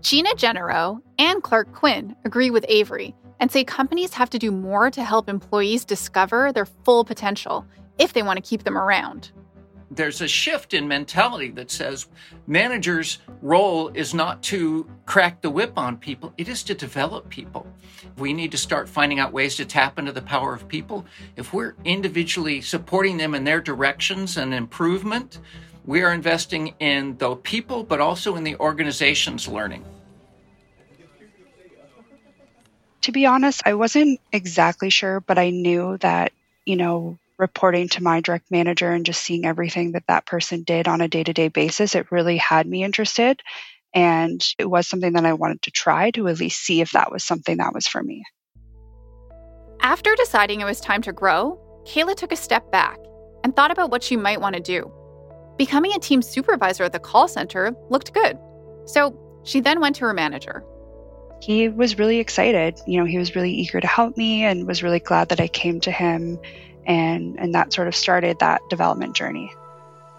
Gina 0.00 0.30
Jeneroux 0.30 1.02
and 1.18 1.42
Clark 1.42 1.74
Quinn 1.74 2.16
agree 2.24 2.48
with 2.48 2.64
Avery 2.70 3.14
and 3.40 3.52
say 3.52 3.62
companies 3.62 4.14
have 4.14 4.30
to 4.30 4.38
do 4.38 4.50
more 4.50 4.90
to 4.90 5.04
help 5.04 5.28
employees 5.28 5.84
discover 5.84 6.50
their 6.50 6.64
full 6.64 7.04
potential 7.04 7.66
if 7.98 8.14
they 8.14 8.22
want 8.22 8.42
to 8.42 8.48
keep 8.48 8.64
them 8.64 8.78
around. 8.78 9.32
There's 9.90 10.20
a 10.20 10.28
shift 10.28 10.74
in 10.74 10.88
mentality 10.88 11.50
that 11.52 11.70
says 11.70 12.06
managers' 12.46 13.18
role 13.40 13.88
is 13.88 14.14
not 14.14 14.42
to 14.44 14.90
crack 15.06 15.40
the 15.40 15.50
whip 15.50 15.78
on 15.78 15.96
people, 15.96 16.34
it 16.36 16.48
is 16.48 16.64
to 16.64 16.74
develop 16.74 17.28
people. 17.28 17.66
We 18.18 18.32
need 18.32 18.50
to 18.50 18.58
start 18.58 18.88
finding 18.88 19.20
out 19.20 19.32
ways 19.32 19.56
to 19.56 19.64
tap 19.64 19.98
into 19.98 20.12
the 20.12 20.22
power 20.22 20.54
of 20.54 20.66
people. 20.66 21.06
If 21.36 21.52
we're 21.52 21.74
individually 21.84 22.60
supporting 22.60 23.16
them 23.16 23.34
in 23.34 23.44
their 23.44 23.60
directions 23.60 24.36
and 24.36 24.52
improvement, 24.52 25.38
we 25.84 26.02
are 26.02 26.12
investing 26.12 26.74
in 26.80 27.16
the 27.18 27.36
people, 27.36 27.84
but 27.84 28.00
also 28.00 28.34
in 28.34 28.42
the 28.42 28.56
organization's 28.56 29.46
learning. 29.46 29.84
To 33.02 33.12
be 33.12 33.24
honest, 33.24 33.62
I 33.64 33.74
wasn't 33.74 34.20
exactly 34.32 34.90
sure, 34.90 35.20
but 35.20 35.38
I 35.38 35.50
knew 35.50 35.96
that, 35.98 36.32
you 36.64 36.74
know, 36.74 37.18
reporting 37.38 37.88
to 37.90 38.02
my 38.02 38.20
direct 38.20 38.50
manager 38.50 38.90
and 38.90 39.06
just 39.06 39.22
seeing 39.22 39.44
everything 39.44 39.92
that 39.92 40.04
that 40.08 40.26
person 40.26 40.62
did 40.62 40.88
on 40.88 41.00
a 41.00 41.08
day 41.08 41.24
to 41.24 41.32
day 41.32 41.48
basis, 41.48 41.94
it 41.94 42.10
really 42.10 42.36
had 42.36 42.66
me 42.66 42.82
interested. 42.82 43.42
And 43.94 44.44
it 44.58 44.68
was 44.68 44.86
something 44.86 45.14
that 45.14 45.24
I 45.24 45.32
wanted 45.32 45.62
to 45.62 45.70
try 45.70 46.10
to 46.12 46.28
at 46.28 46.38
least 46.38 46.60
see 46.60 46.80
if 46.80 46.92
that 46.92 47.10
was 47.10 47.24
something 47.24 47.56
that 47.58 47.74
was 47.74 47.86
for 47.86 48.02
me. 48.02 48.24
After 49.80 50.14
deciding 50.16 50.60
it 50.60 50.64
was 50.64 50.80
time 50.80 51.02
to 51.02 51.12
grow, 51.12 51.60
Kayla 51.84 52.16
took 52.16 52.32
a 52.32 52.36
step 52.36 52.70
back 52.70 52.98
and 53.44 53.54
thought 53.54 53.70
about 53.70 53.90
what 53.90 54.02
she 54.02 54.16
might 54.16 54.40
want 54.40 54.56
to 54.56 54.60
do. 54.60 54.90
Becoming 55.56 55.92
a 55.94 55.98
team 55.98 56.20
supervisor 56.20 56.84
at 56.84 56.92
the 56.92 56.98
call 56.98 57.28
center 57.28 57.74
looked 57.88 58.12
good. 58.12 58.38
So 58.86 59.18
she 59.44 59.60
then 59.60 59.80
went 59.80 59.96
to 59.96 60.04
her 60.06 60.12
manager 60.12 60.64
he 61.40 61.68
was 61.68 61.98
really 61.98 62.18
excited. 62.18 62.80
You 62.86 62.98
know, 62.98 63.06
he 63.06 63.18
was 63.18 63.36
really 63.36 63.52
eager 63.52 63.80
to 63.80 63.86
help 63.86 64.16
me 64.16 64.44
and 64.44 64.66
was 64.66 64.82
really 64.82 65.00
glad 65.00 65.28
that 65.28 65.40
I 65.40 65.48
came 65.48 65.80
to 65.80 65.90
him 65.90 66.38
and 66.86 67.38
and 67.38 67.54
that 67.54 67.72
sort 67.72 67.88
of 67.88 67.94
started 67.94 68.38
that 68.38 68.62
development 68.70 69.14
journey. 69.14 69.52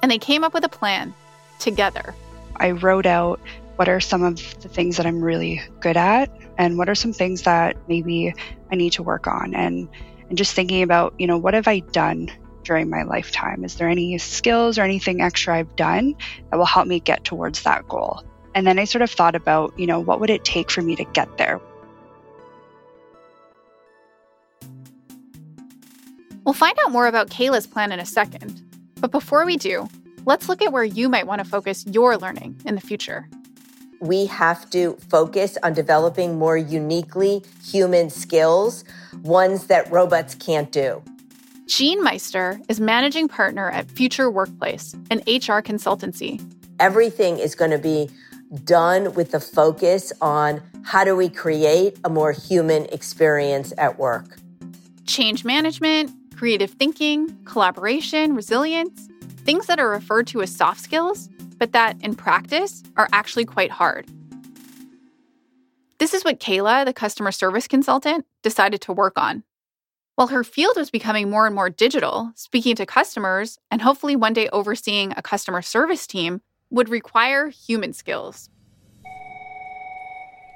And 0.02 0.12
they 0.12 0.20
came 0.20 0.44
up 0.44 0.54
with 0.54 0.64
a 0.64 0.70
plan 0.70 1.14
together. 1.60 2.14
I 2.56 2.72
wrote 2.72 3.06
out 3.06 3.40
what 3.78 3.88
are 3.90 4.00
some 4.00 4.24
of 4.24 4.62
the 4.62 4.70
things 4.70 4.98
that 4.98 5.06
I'm 5.06 5.24
really 5.24 5.62
good 5.80 5.98
at 5.98 6.30
and 6.58 6.78
what 6.78 6.90
are 6.90 6.96
some 6.96 7.14
things 7.14 7.44
that 7.44 7.78
maybe 7.88 8.34
I 8.72 8.76
need 8.76 8.94
to 8.94 9.04
work 9.04 9.28
on 9.28 9.54
and 9.54 9.88
and 10.30 10.38
just 10.38 10.54
thinking 10.54 10.84
about, 10.84 11.14
you 11.18 11.26
know, 11.26 11.38
what 11.38 11.54
have 11.54 11.68
I 11.68 11.80
done 11.80 12.30
during 12.64 12.90
my 12.90 13.04
lifetime? 13.04 13.64
Is 13.64 13.76
there 13.76 13.88
any 13.88 14.18
skills 14.18 14.78
or 14.78 14.82
anything 14.82 15.22
extra 15.22 15.56
I've 15.56 15.76
done 15.78 16.16
that 16.50 16.58
will 16.58 16.66
help 16.66 16.86
me 16.86 17.00
get 17.00 17.24
towards 17.24 17.64
that 17.64 17.88
goal? 17.88 18.24
And 18.54 18.68
then 18.68 18.78
I 18.78 18.84
sort 18.84 19.04
of 19.04 19.12
thought 19.12 19.36
about, 19.36 19.80
you 19.80 19.88
know, 19.88 20.00
what 20.00 20.20
would 20.20 20.30
it 20.30 20.44
take 20.44 20.70
for 20.70 20.82
me 20.82 20.96
to 20.98 21.06
get 21.06 21.38
there? 21.38 21.62
We'll 26.48 26.54
find 26.54 26.78
out 26.86 26.94
more 26.94 27.08
about 27.08 27.30
Kayla's 27.30 27.68
plan 27.68 27.92
in 27.92 28.00
a 28.00 28.06
second. 28.06 28.62
But 29.02 29.12
before 29.12 29.46
we 29.46 29.58
do, 29.58 29.90
let's 30.24 30.48
look 30.48 30.62
at 30.62 30.72
where 30.72 30.86
you 30.86 31.10
might 31.10 31.28
want 31.28 31.40
to 31.40 31.46
focus 31.46 31.86
your 31.86 32.16
learning 32.16 32.62
in 32.64 32.76
the 32.76 32.80
future. 32.80 33.28
We 34.00 34.28
have 34.28 34.70
to 34.70 34.96
focus 35.10 35.58
on 35.62 35.74
developing 35.74 36.40
more 36.40 36.56
uniquely 36.56 37.44
human 37.66 38.10
skills, 38.10 38.86
ones 39.24 39.68
that 39.68 39.92
robots 39.92 40.36
can't 40.36 40.72
do. 40.72 41.04
Jean 41.66 42.02
Meister 42.02 42.62
is 42.70 42.80
managing 42.80 43.28
partner 43.28 43.70
at 43.70 43.92
Future 43.92 44.32
Workplace, 44.32 44.94
an 45.12 45.18
HR 45.28 45.60
consultancy. 45.60 46.42
Everything 46.80 47.40
is 47.40 47.56
going 47.56 47.72
to 47.72 47.78
be 47.78 48.10
done 48.64 49.14
with 49.16 49.32
the 49.32 49.42
focus 49.42 50.14
on 50.22 50.62
how 50.86 51.04
do 51.04 51.14
we 51.14 51.28
create 51.28 52.00
a 52.06 52.10
more 52.10 52.32
human 52.32 52.86
experience 52.86 53.74
at 53.78 54.00
work. 54.00 54.38
Change 55.06 55.44
management, 55.44 56.12
creative 56.38 56.72
thinking, 56.72 57.36
collaboration, 57.46 58.36
resilience, 58.36 59.10
things 59.44 59.66
that 59.66 59.80
are 59.80 59.90
referred 59.90 60.28
to 60.28 60.42
as 60.42 60.56
soft 60.56 60.80
skills, 60.80 61.30
but 61.58 61.72
that 61.72 61.98
in 62.02 62.14
practice 62.14 62.84
are 62.96 63.10
actually 63.12 63.46
quite 63.46 63.72
hard. 63.72 64.06
This 65.98 66.14
is 66.14 66.24
what 66.24 66.40
Kayla, 66.40 66.86
the 66.86 66.94
customer 66.94 67.32
service 67.32 67.68
consultant, 67.68 68.26
decided 68.44 68.82
to 68.82 68.94
work 68.94 69.18
on. 69.18 69.44
While 70.14 70.28
her 70.28 70.44
field 70.44 70.78
was 70.78 70.92
becoming 70.92 71.30
more 71.30 71.48
and 71.48 71.56
more 71.56 71.72
digital, 71.72 72.32
speaking 72.36 72.76
to 72.76 72.86
customers 72.86 73.58
and 73.72 73.82
hopefully 73.82 74.16
one 74.16 74.34
day 74.34 74.48
overseeing 74.50 75.14
a 75.18 75.24
customer 75.24 75.64
service 75.64 76.06
team 76.06 76.42
would 76.70 76.90
require 76.90 77.50
human 77.50 77.94
skills. 77.94 78.50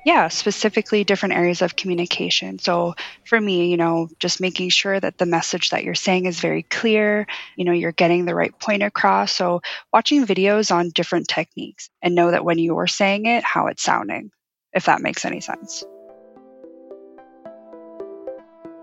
Yeah, 0.03 0.29
specifically 0.29 1.03
different 1.03 1.35
areas 1.35 1.61
of 1.61 1.75
communication. 1.75 2.57
So 2.57 2.95
for 3.23 3.39
me, 3.39 3.69
you 3.69 3.77
know, 3.77 4.09
just 4.17 4.41
making 4.41 4.69
sure 4.69 4.99
that 4.99 5.19
the 5.19 5.27
message 5.27 5.69
that 5.69 5.83
you're 5.83 5.93
saying 5.93 6.25
is 6.25 6.39
very 6.39 6.63
clear, 6.63 7.27
you 7.55 7.65
know, 7.65 7.71
you're 7.71 7.91
getting 7.91 8.25
the 8.25 8.33
right 8.33 8.57
point 8.59 8.81
across. 8.81 9.31
So 9.31 9.61
watching 9.93 10.25
videos 10.25 10.73
on 10.73 10.89
different 10.89 11.27
techniques 11.27 11.91
and 12.01 12.15
know 12.15 12.31
that 12.31 12.43
when 12.43 12.57
you're 12.57 12.87
saying 12.87 13.27
it, 13.27 13.43
how 13.43 13.67
it's 13.67 13.83
sounding, 13.83 14.31
if 14.73 14.85
that 14.85 15.01
makes 15.01 15.23
any 15.23 15.39
sense. 15.39 15.83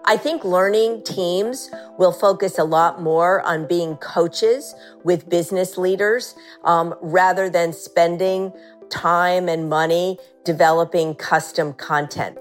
I 0.04 0.16
think 0.16 0.42
learning 0.42 1.02
teams 1.02 1.68
will 1.98 2.12
focus 2.12 2.58
a 2.58 2.64
lot 2.64 3.02
more 3.02 3.42
on 3.42 3.66
being 3.66 3.96
coaches 3.96 4.74
with 5.04 5.28
business 5.28 5.76
leaders 5.76 6.34
um, 6.64 6.94
rather 7.02 7.50
than 7.50 7.74
spending 7.74 8.50
time 8.90 9.48
and 9.48 9.68
money 9.68 10.18
developing 10.44 11.14
custom 11.14 11.72
content. 11.74 12.38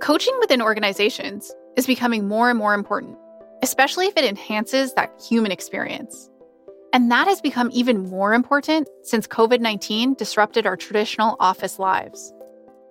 Coaching 0.00 0.36
within 0.40 0.60
organizations 0.60 1.52
is 1.76 1.86
becoming 1.86 2.28
more 2.28 2.50
and 2.50 2.58
more 2.58 2.74
important, 2.74 3.16
especially 3.62 4.06
if 4.06 4.16
it 4.16 4.24
enhances 4.24 4.94
that 4.94 5.10
human 5.28 5.50
experience. 5.50 6.30
And 6.92 7.10
that 7.10 7.26
has 7.26 7.40
become 7.40 7.70
even 7.72 8.08
more 8.08 8.34
important 8.34 8.88
since 9.02 9.26
COVID 9.26 9.60
19 9.60 10.14
disrupted 10.14 10.66
our 10.66 10.76
traditional 10.76 11.36
office 11.40 11.78
lives. 11.78 12.32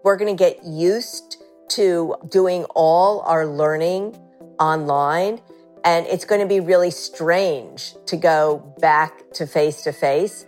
We're 0.04 0.18
going 0.18 0.36
to 0.36 0.44
get 0.44 0.64
used 0.66 1.38
to 1.70 2.16
doing 2.30 2.66
all 2.76 3.22
our 3.22 3.46
learning 3.46 4.20
online. 4.60 5.42
And 5.86 6.06
it's 6.08 6.26
going 6.26 6.42
to 6.42 6.48
be 6.48 6.60
really 6.60 6.92
strange 6.92 7.94
to 8.06 8.18
go 8.18 8.76
back 8.80 9.32
to 9.34 9.48
face 9.48 9.84
to 9.84 9.92
face. 9.92 10.46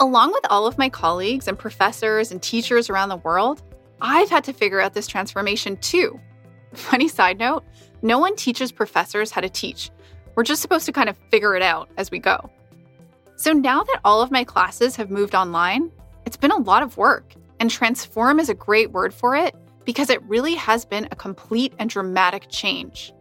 Along 0.00 0.32
with 0.32 0.46
all 0.48 0.66
of 0.66 0.78
my 0.78 0.88
colleagues 0.88 1.48
and 1.48 1.58
professors 1.58 2.30
and 2.30 2.40
teachers 2.40 2.88
around 2.88 3.08
the 3.08 3.16
world, 3.16 3.62
I've 4.00 4.30
had 4.30 4.44
to 4.44 4.52
figure 4.52 4.80
out 4.80 4.94
this 4.94 5.08
transformation 5.08 5.76
too. 5.78 6.20
Funny 6.72 7.08
side 7.08 7.38
note 7.38 7.64
no 8.00 8.20
one 8.20 8.36
teaches 8.36 8.70
professors 8.70 9.32
how 9.32 9.40
to 9.40 9.48
teach. 9.48 9.90
We're 10.36 10.44
just 10.44 10.62
supposed 10.62 10.86
to 10.86 10.92
kind 10.92 11.08
of 11.08 11.16
figure 11.32 11.56
it 11.56 11.62
out 11.62 11.88
as 11.96 12.12
we 12.12 12.20
go. 12.20 12.48
So 13.34 13.52
now 13.52 13.82
that 13.82 14.00
all 14.04 14.22
of 14.22 14.30
my 14.30 14.44
classes 14.44 14.94
have 14.94 15.10
moved 15.10 15.34
online, 15.34 15.90
it's 16.26 16.36
been 16.36 16.52
a 16.52 16.58
lot 16.58 16.84
of 16.84 16.96
work, 16.96 17.34
and 17.58 17.68
transform 17.68 18.38
is 18.38 18.48
a 18.48 18.54
great 18.54 18.92
word 18.92 19.12
for 19.12 19.34
it 19.34 19.56
because 19.84 20.10
it 20.10 20.22
really 20.24 20.54
has 20.54 20.84
been 20.84 21.08
a 21.10 21.16
complete 21.16 21.72
and 21.80 21.90
dramatic 21.90 22.46
change. 22.50 23.12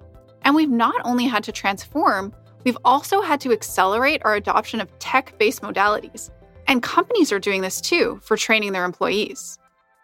And 0.44 0.54
we've 0.54 0.70
not 0.70 1.02
only 1.06 1.26
had 1.26 1.44
to 1.46 1.52
transform, 1.52 2.34
we've 2.66 2.78
also 2.86 3.22
had 3.22 3.42
to 3.42 3.52
accelerate 3.52 4.22
our 4.26 4.36
adoption 4.36 4.80
of 4.80 5.00
tech 5.00 5.36
based 5.40 5.64
modalities. 5.64 6.30
And 6.68 6.84
companies 6.84 7.32
are 7.32 7.40
doing 7.40 7.62
this 7.62 7.82
too 7.82 8.20
for 8.24 8.38
training 8.38 8.74
their 8.74 8.86
employees. 8.86 9.58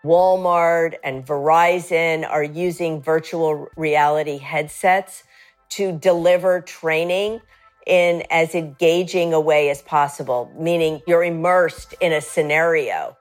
Walmart 0.05 0.95
and 1.03 1.25
Verizon 1.25 2.29
are 2.29 2.43
using 2.43 3.01
virtual 3.01 3.67
reality 3.77 4.37
headsets 4.37 5.23
to 5.69 5.91
deliver 5.93 6.61
training 6.61 7.41
in 7.87 8.23
as 8.29 8.53
engaging 8.53 9.33
a 9.33 9.39
way 9.39 9.69
as 9.69 9.81
possible, 9.81 10.51
meaning 10.57 11.01
you're 11.07 11.23
immersed 11.23 11.95
in 12.01 12.13
a 12.13 12.21
scenario. 12.21 13.17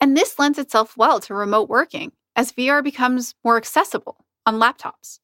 And 0.00 0.16
this 0.16 0.38
lends 0.38 0.58
itself 0.58 0.96
well 0.96 1.20
to 1.20 1.34
remote 1.34 1.68
working 1.68 2.12
as 2.36 2.52
VR 2.52 2.82
becomes 2.82 3.34
more 3.44 3.56
accessible 3.56 4.24
on 4.44 4.56
laptops. 4.56 5.18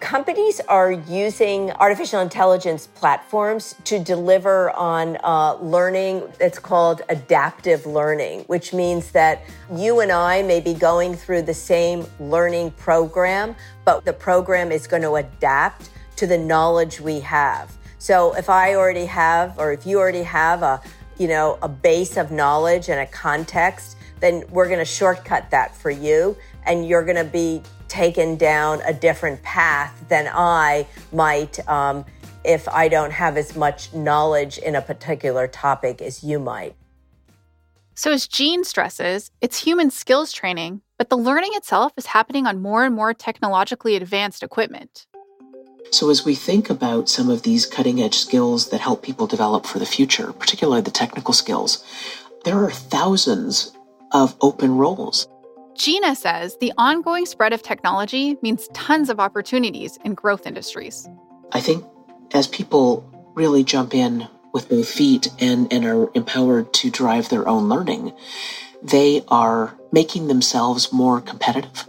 Companies 0.00 0.60
are 0.60 0.92
using 0.92 1.70
artificial 1.72 2.20
intelligence 2.20 2.86
platforms 2.86 3.74
to 3.84 3.98
deliver 4.02 4.70
on 4.70 5.18
uh, 5.22 5.56
learning 5.60 6.22
that's 6.38 6.58
called 6.58 7.02
adaptive 7.10 7.84
learning, 7.84 8.40
which 8.46 8.72
means 8.72 9.12
that 9.12 9.42
you 9.70 10.00
and 10.00 10.10
I 10.10 10.40
may 10.40 10.58
be 10.60 10.72
going 10.72 11.14
through 11.14 11.42
the 11.42 11.54
same 11.54 12.06
learning 12.18 12.70
program, 12.72 13.54
but 13.84 14.06
the 14.06 14.14
program 14.14 14.72
is 14.72 14.86
going 14.86 15.02
to 15.02 15.16
adapt 15.16 15.90
to 16.16 16.26
the 16.26 16.38
knowledge 16.38 16.98
we 16.98 17.20
have. 17.20 17.76
So 17.98 18.34
if 18.34 18.48
I 18.48 18.76
already 18.76 19.04
have, 19.04 19.58
or 19.58 19.70
if 19.70 19.86
you 19.86 19.98
already 19.98 20.22
have 20.22 20.62
a, 20.62 20.80
you 21.18 21.28
know, 21.28 21.58
a 21.60 21.68
base 21.68 22.16
of 22.16 22.32
knowledge 22.32 22.88
and 22.88 23.00
a 23.00 23.06
context, 23.06 23.98
then 24.20 24.44
we're 24.48 24.66
going 24.66 24.78
to 24.78 24.84
shortcut 24.84 25.50
that 25.50 25.76
for 25.76 25.90
you 25.90 26.36
and 26.64 26.88
you're 26.88 27.04
going 27.04 27.16
to 27.16 27.30
be 27.30 27.62
taken 27.90 28.36
down 28.36 28.80
a 28.86 28.94
different 28.94 29.42
path 29.42 29.92
than 30.08 30.30
I 30.32 30.86
might 31.12 31.58
um, 31.68 32.06
if 32.44 32.66
I 32.68 32.88
don't 32.88 33.12
have 33.12 33.36
as 33.36 33.54
much 33.54 33.92
knowledge 33.92 34.56
in 34.58 34.74
a 34.74 34.80
particular 34.80 35.46
topic 35.46 36.00
as 36.00 36.24
you 36.24 36.38
might. 36.38 36.74
So, 37.94 38.12
as 38.12 38.26
Jean 38.26 38.64
stresses, 38.64 39.30
it's 39.42 39.62
human 39.62 39.90
skills 39.90 40.32
training, 40.32 40.80
but 40.96 41.10
the 41.10 41.18
learning 41.18 41.50
itself 41.54 41.92
is 41.98 42.06
happening 42.06 42.46
on 42.46 42.62
more 42.62 42.84
and 42.84 42.94
more 42.94 43.12
technologically 43.12 43.94
advanced 43.94 44.42
equipment. 44.42 45.06
So, 45.90 46.08
as 46.08 46.24
we 46.24 46.34
think 46.34 46.70
about 46.70 47.10
some 47.10 47.28
of 47.28 47.42
these 47.42 47.66
cutting 47.66 48.00
edge 48.00 48.16
skills 48.16 48.70
that 48.70 48.80
help 48.80 49.02
people 49.02 49.26
develop 49.26 49.66
for 49.66 49.78
the 49.78 49.84
future, 49.84 50.32
particularly 50.32 50.80
the 50.80 50.90
technical 50.90 51.34
skills, 51.34 51.84
there 52.44 52.64
are 52.64 52.70
thousands 52.70 53.76
of 54.12 54.34
open 54.40 54.76
roles. 54.76 55.28
Gina 55.80 56.14
says 56.14 56.58
the 56.60 56.74
ongoing 56.76 57.24
spread 57.24 57.54
of 57.54 57.62
technology 57.62 58.36
means 58.42 58.68
tons 58.74 59.08
of 59.08 59.18
opportunities 59.18 59.98
in 60.04 60.12
growth 60.12 60.46
industries. 60.46 61.08
I 61.52 61.62
think 61.62 61.86
as 62.34 62.46
people 62.46 63.10
really 63.34 63.64
jump 63.64 63.94
in 63.94 64.28
with 64.52 64.68
both 64.68 64.90
feet 64.90 65.28
and, 65.38 65.72
and 65.72 65.86
are 65.86 66.10
empowered 66.12 66.74
to 66.74 66.90
drive 66.90 67.30
their 67.30 67.48
own 67.48 67.70
learning, 67.70 68.12
they 68.82 69.24
are 69.28 69.74
making 69.90 70.28
themselves 70.28 70.92
more 70.92 71.18
competitive. 71.22 71.88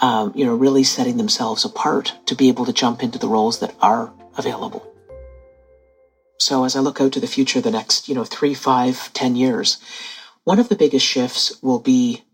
Um, 0.00 0.32
you 0.34 0.44
know, 0.44 0.56
really 0.56 0.82
setting 0.82 1.16
themselves 1.16 1.64
apart 1.64 2.12
to 2.26 2.34
be 2.34 2.48
able 2.48 2.64
to 2.64 2.72
jump 2.72 3.00
into 3.00 3.20
the 3.20 3.28
roles 3.28 3.60
that 3.60 3.76
are 3.80 4.12
available. 4.38 4.92
So 6.40 6.64
as 6.64 6.74
I 6.74 6.80
look 6.80 7.00
out 7.00 7.12
to 7.12 7.20
the 7.20 7.28
future, 7.28 7.60
the 7.60 7.70
next, 7.70 8.08
you 8.08 8.14
know, 8.16 8.24
three, 8.24 8.54
five, 8.54 9.12
ten 9.12 9.36
years, 9.36 9.78
one 10.42 10.58
of 10.58 10.68
the 10.68 10.74
biggest 10.74 11.06
shifts 11.06 11.62
will 11.62 11.78
be 11.78 12.24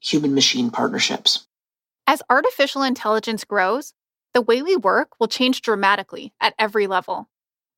human 0.00 0.34
machine 0.34 0.70
partnerships. 0.70 1.46
As 2.06 2.22
artificial 2.30 2.82
intelligence 2.82 3.44
grows, 3.44 3.92
the 4.34 4.42
way 4.42 4.62
we 4.62 4.76
work 4.76 5.18
will 5.18 5.28
change 5.28 5.62
dramatically 5.62 6.32
at 6.40 6.54
every 6.58 6.86
level. 6.86 7.28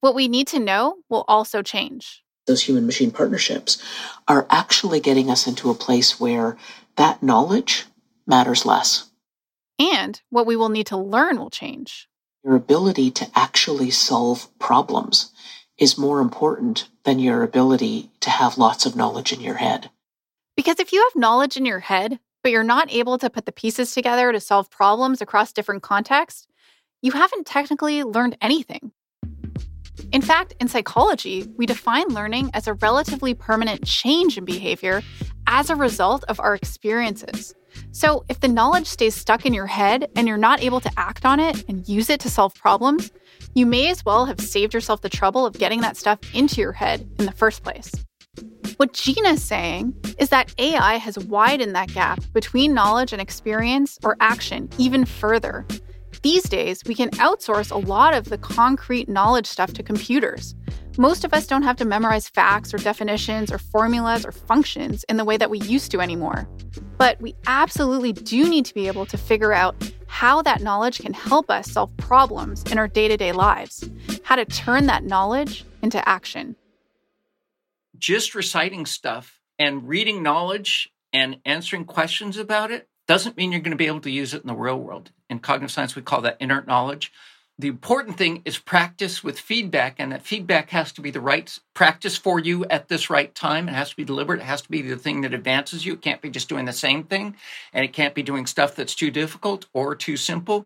What 0.00 0.14
we 0.14 0.28
need 0.28 0.46
to 0.48 0.58
know 0.58 0.98
will 1.08 1.24
also 1.28 1.62
change. 1.62 2.22
Those 2.46 2.62
human 2.62 2.86
machine 2.86 3.10
partnerships 3.10 3.82
are 4.26 4.46
actually 4.50 5.00
getting 5.00 5.30
us 5.30 5.46
into 5.46 5.70
a 5.70 5.74
place 5.74 6.18
where 6.18 6.56
that 6.96 7.22
knowledge 7.22 7.86
matters 8.26 8.64
less. 8.64 9.10
And 9.78 10.20
what 10.30 10.46
we 10.46 10.56
will 10.56 10.68
need 10.68 10.86
to 10.88 10.96
learn 10.96 11.38
will 11.38 11.50
change. 11.50 12.08
Your 12.44 12.56
ability 12.56 13.10
to 13.12 13.30
actually 13.34 13.90
solve 13.90 14.48
problems 14.58 15.32
is 15.78 15.98
more 15.98 16.20
important 16.20 16.88
than 17.04 17.18
your 17.18 17.42
ability 17.42 18.10
to 18.20 18.30
have 18.30 18.58
lots 18.58 18.86
of 18.86 18.96
knowledge 18.96 19.32
in 19.32 19.40
your 19.40 19.56
head. 19.56 19.90
Because 20.60 20.78
if 20.78 20.92
you 20.92 21.00
have 21.00 21.18
knowledge 21.18 21.56
in 21.56 21.64
your 21.64 21.80
head, 21.80 22.18
but 22.42 22.52
you're 22.52 22.62
not 22.62 22.92
able 22.92 23.16
to 23.16 23.30
put 23.30 23.46
the 23.46 23.50
pieces 23.50 23.94
together 23.94 24.30
to 24.30 24.38
solve 24.38 24.68
problems 24.68 25.22
across 25.22 25.54
different 25.54 25.82
contexts, 25.82 26.46
you 27.00 27.12
haven't 27.12 27.46
technically 27.46 28.04
learned 28.04 28.36
anything. 28.42 28.92
In 30.12 30.20
fact, 30.20 30.52
in 30.60 30.68
psychology, 30.68 31.48
we 31.56 31.64
define 31.64 32.08
learning 32.08 32.50
as 32.52 32.66
a 32.66 32.74
relatively 32.74 33.32
permanent 33.32 33.86
change 33.86 34.36
in 34.36 34.44
behavior 34.44 35.00
as 35.46 35.70
a 35.70 35.76
result 35.76 36.24
of 36.28 36.38
our 36.38 36.56
experiences. 36.56 37.54
So, 37.92 38.26
if 38.28 38.40
the 38.40 38.48
knowledge 38.48 38.86
stays 38.86 39.14
stuck 39.14 39.46
in 39.46 39.54
your 39.54 39.66
head 39.66 40.10
and 40.14 40.28
you're 40.28 40.36
not 40.36 40.62
able 40.62 40.80
to 40.80 40.92
act 40.98 41.24
on 41.24 41.40
it 41.40 41.66
and 41.70 41.88
use 41.88 42.10
it 42.10 42.20
to 42.20 42.28
solve 42.28 42.54
problems, 42.54 43.12
you 43.54 43.64
may 43.64 43.88
as 43.88 44.04
well 44.04 44.26
have 44.26 44.42
saved 44.42 44.74
yourself 44.74 45.00
the 45.00 45.08
trouble 45.08 45.46
of 45.46 45.54
getting 45.54 45.80
that 45.80 45.96
stuff 45.96 46.18
into 46.34 46.60
your 46.60 46.72
head 46.72 47.08
in 47.18 47.24
the 47.24 47.32
first 47.32 47.62
place. 47.62 47.90
What 48.80 48.94
Gina's 48.94 49.44
saying 49.44 49.94
is 50.18 50.30
that 50.30 50.54
AI 50.56 50.94
has 50.96 51.18
widened 51.18 51.74
that 51.74 51.92
gap 51.92 52.18
between 52.32 52.72
knowledge 52.72 53.12
and 53.12 53.20
experience 53.20 53.98
or 54.02 54.16
action 54.20 54.70
even 54.78 55.04
further. 55.04 55.66
These 56.22 56.44
days, 56.44 56.82
we 56.86 56.94
can 56.94 57.10
outsource 57.10 57.70
a 57.70 57.76
lot 57.76 58.14
of 58.14 58.30
the 58.30 58.38
concrete 58.38 59.06
knowledge 59.06 59.44
stuff 59.44 59.74
to 59.74 59.82
computers. 59.82 60.54
Most 60.96 61.26
of 61.26 61.34
us 61.34 61.46
don't 61.46 61.62
have 61.62 61.76
to 61.76 61.84
memorize 61.84 62.30
facts 62.30 62.72
or 62.72 62.78
definitions 62.78 63.52
or 63.52 63.58
formulas 63.58 64.24
or 64.24 64.32
functions 64.32 65.04
in 65.10 65.18
the 65.18 65.26
way 65.26 65.36
that 65.36 65.50
we 65.50 65.58
used 65.58 65.90
to 65.90 66.00
anymore. 66.00 66.48
But 66.96 67.20
we 67.20 67.34
absolutely 67.46 68.14
do 68.14 68.48
need 68.48 68.64
to 68.64 68.72
be 68.72 68.86
able 68.86 69.04
to 69.04 69.18
figure 69.18 69.52
out 69.52 69.76
how 70.06 70.40
that 70.40 70.62
knowledge 70.62 71.00
can 71.00 71.12
help 71.12 71.50
us 71.50 71.70
solve 71.70 71.94
problems 71.98 72.62
in 72.72 72.78
our 72.78 72.88
day 72.88 73.08
to 73.08 73.18
day 73.18 73.32
lives, 73.32 73.90
how 74.22 74.36
to 74.36 74.46
turn 74.46 74.86
that 74.86 75.04
knowledge 75.04 75.66
into 75.82 76.08
action. 76.08 76.56
Just 78.00 78.34
reciting 78.34 78.86
stuff 78.86 79.38
and 79.58 79.86
reading 79.86 80.22
knowledge 80.22 80.90
and 81.12 81.38
answering 81.44 81.84
questions 81.84 82.38
about 82.38 82.70
it 82.70 82.88
doesn't 83.06 83.36
mean 83.36 83.52
you're 83.52 83.60
going 83.60 83.72
to 83.72 83.76
be 83.76 83.86
able 83.86 84.00
to 84.00 84.10
use 84.10 84.32
it 84.32 84.40
in 84.40 84.48
the 84.48 84.54
real 84.54 84.80
world. 84.80 85.10
In 85.28 85.38
cognitive 85.38 85.70
science, 85.70 85.94
we 85.94 86.02
call 86.02 86.22
that 86.22 86.38
inert 86.40 86.66
knowledge. 86.66 87.12
the 87.60 87.68
important 87.68 88.16
thing 88.16 88.40
is 88.46 88.58
practice 88.58 89.22
with 89.22 89.38
feedback, 89.38 89.96
and 89.98 90.12
that 90.12 90.22
feedback 90.22 90.70
has 90.70 90.92
to 90.92 91.02
be 91.02 91.10
the 91.10 91.20
right 91.20 91.58
practice 91.74 92.16
for 92.16 92.38
you 92.38 92.64
at 92.66 92.88
this 92.88 93.10
right 93.10 93.34
time. 93.34 93.68
It 93.68 93.74
has 93.74 93.90
to 93.90 93.96
be 93.96 94.04
deliberate. 94.04 94.40
It 94.40 94.44
has 94.44 94.62
to 94.62 94.70
be 94.70 94.80
the 94.80 94.96
thing 94.96 95.20
that 95.20 95.34
advances 95.34 95.84
you. 95.84 95.92
It 95.92 96.00
can't 96.00 96.22
be 96.22 96.30
just 96.30 96.48
doing 96.48 96.64
the 96.64 96.72
same 96.72 97.04
thing, 97.04 97.36
and 97.74 97.84
it 97.84 97.92
can't 97.92 98.14
be 98.14 98.22
doing 98.22 98.46
stuff 98.46 98.74
that's 98.74 98.94
too 98.94 99.10
difficult 99.10 99.66
or 99.74 99.94
too 99.94 100.16
simple. 100.16 100.64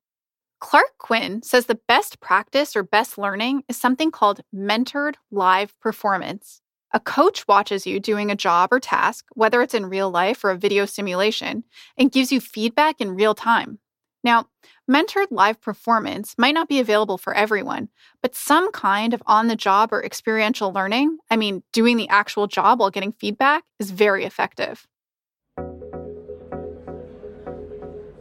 Clark 0.60 0.96
Quinn 0.98 1.42
says 1.42 1.66
the 1.66 1.80
best 1.88 2.20
practice 2.20 2.76
or 2.76 2.84
best 2.84 3.18
learning 3.18 3.64
is 3.68 3.76
something 3.76 4.10
called 4.10 4.42
mentored 4.54 5.16
live 5.32 5.78
performance. 5.80 6.62
A 6.94 7.00
coach 7.00 7.48
watches 7.48 7.88
you 7.88 7.98
doing 7.98 8.30
a 8.30 8.36
job 8.36 8.72
or 8.72 8.78
task, 8.78 9.26
whether 9.34 9.60
it's 9.60 9.74
in 9.74 9.86
real 9.86 10.12
life 10.12 10.44
or 10.44 10.52
a 10.52 10.56
video 10.56 10.86
simulation, 10.86 11.64
and 11.98 12.12
gives 12.12 12.30
you 12.30 12.40
feedback 12.40 13.00
in 13.00 13.16
real 13.16 13.34
time. 13.34 13.80
Now, 14.22 14.46
mentored 14.88 15.26
live 15.32 15.60
performance 15.60 16.36
might 16.38 16.54
not 16.54 16.68
be 16.68 16.78
available 16.78 17.18
for 17.18 17.34
everyone, 17.34 17.88
but 18.22 18.36
some 18.36 18.70
kind 18.70 19.12
of 19.12 19.24
on 19.26 19.48
the 19.48 19.56
job 19.56 19.92
or 19.92 20.04
experiential 20.04 20.72
learning, 20.72 21.18
I 21.28 21.36
mean, 21.36 21.64
doing 21.72 21.96
the 21.96 22.08
actual 22.10 22.46
job 22.46 22.78
while 22.78 22.90
getting 22.90 23.10
feedback, 23.10 23.64
is 23.80 23.90
very 23.90 24.24
effective. 24.24 24.86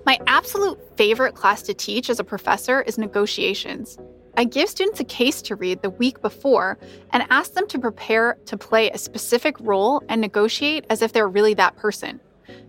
My 0.03 0.19
absolute 0.25 0.79
favorite 0.97 1.35
class 1.35 1.61
to 1.61 1.75
teach 1.75 2.09
as 2.09 2.19
a 2.19 2.23
professor 2.23 2.81
is 2.81 2.97
negotiations. 2.97 3.99
I 4.35 4.45
give 4.45 4.67
students 4.67 4.99
a 4.99 5.03
case 5.03 5.43
to 5.43 5.55
read 5.55 5.83
the 5.83 5.91
week 5.91 6.21
before 6.21 6.79
and 7.11 7.23
ask 7.29 7.53
them 7.53 7.67
to 7.67 7.77
prepare 7.77 8.37
to 8.45 8.57
play 8.57 8.89
a 8.89 8.97
specific 8.97 9.55
role 9.59 10.01
and 10.09 10.19
negotiate 10.19 10.85
as 10.89 11.03
if 11.03 11.13
they're 11.13 11.27
really 11.27 11.53
that 11.53 11.75
person. 11.75 12.19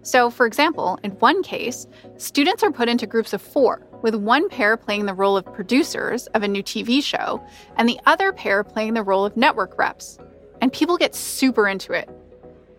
So, 0.03 0.29
for 0.29 0.45
example, 0.45 0.99
in 1.03 1.13
one 1.13 1.43
case, 1.43 1.87
students 2.19 2.63
are 2.63 2.71
put 2.71 2.91
into 2.91 3.07
groups 3.07 3.33
of 3.33 3.41
four, 3.41 3.87
with 4.03 4.15
one 4.15 4.51
pair 4.51 4.77
playing 4.77 5.07
the 5.07 5.15
role 5.15 5.39
of 5.39 5.47
producers 5.47 6.27
of 6.29 6.43
a 6.43 6.49
new 6.49 6.63
TV 6.63 7.03
show 7.03 7.43
and 7.77 7.89
the 7.89 7.99
other 8.05 8.33
pair 8.33 8.63
playing 8.63 8.93
the 8.93 9.03
role 9.03 9.25
of 9.25 9.37
network 9.37 9.79
reps. 9.79 10.19
And 10.61 10.71
people 10.71 10.99
get 10.99 11.15
super 11.15 11.67
into 11.67 11.95
it. 11.95 12.11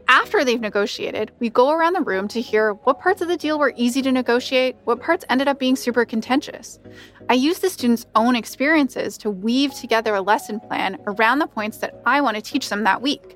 After 0.07 0.45
they've 0.45 0.61
negotiated, 0.61 1.31
we 1.39 1.49
go 1.49 1.71
around 1.71 1.93
the 1.93 2.01
room 2.01 2.27
to 2.27 2.39
hear 2.39 2.73
what 2.73 2.99
parts 2.99 3.21
of 3.21 3.27
the 3.27 3.37
deal 3.37 3.57
were 3.57 3.73
easy 3.75 4.03
to 4.03 4.11
negotiate, 4.11 4.75
what 4.83 5.01
parts 5.01 5.25
ended 5.29 5.47
up 5.47 5.57
being 5.57 5.75
super 5.75 6.05
contentious. 6.05 6.79
I 7.27 7.33
use 7.33 7.57
the 7.57 7.71
students' 7.71 8.05
own 8.13 8.35
experiences 8.35 9.17
to 9.19 9.31
weave 9.31 9.73
together 9.73 10.13
a 10.13 10.21
lesson 10.21 10.59
plan 10.59 11.01
around 11.07 11.39
the 11.39 11.47
points 11.47 11.79
that 11.79 11.99
I 12.05 12.21
want 12.21 12.35
to 12.35 12.41
teach 12.41 12.69
them 12.69 12.83
that 12.83 13.01
week. 13.01 13.35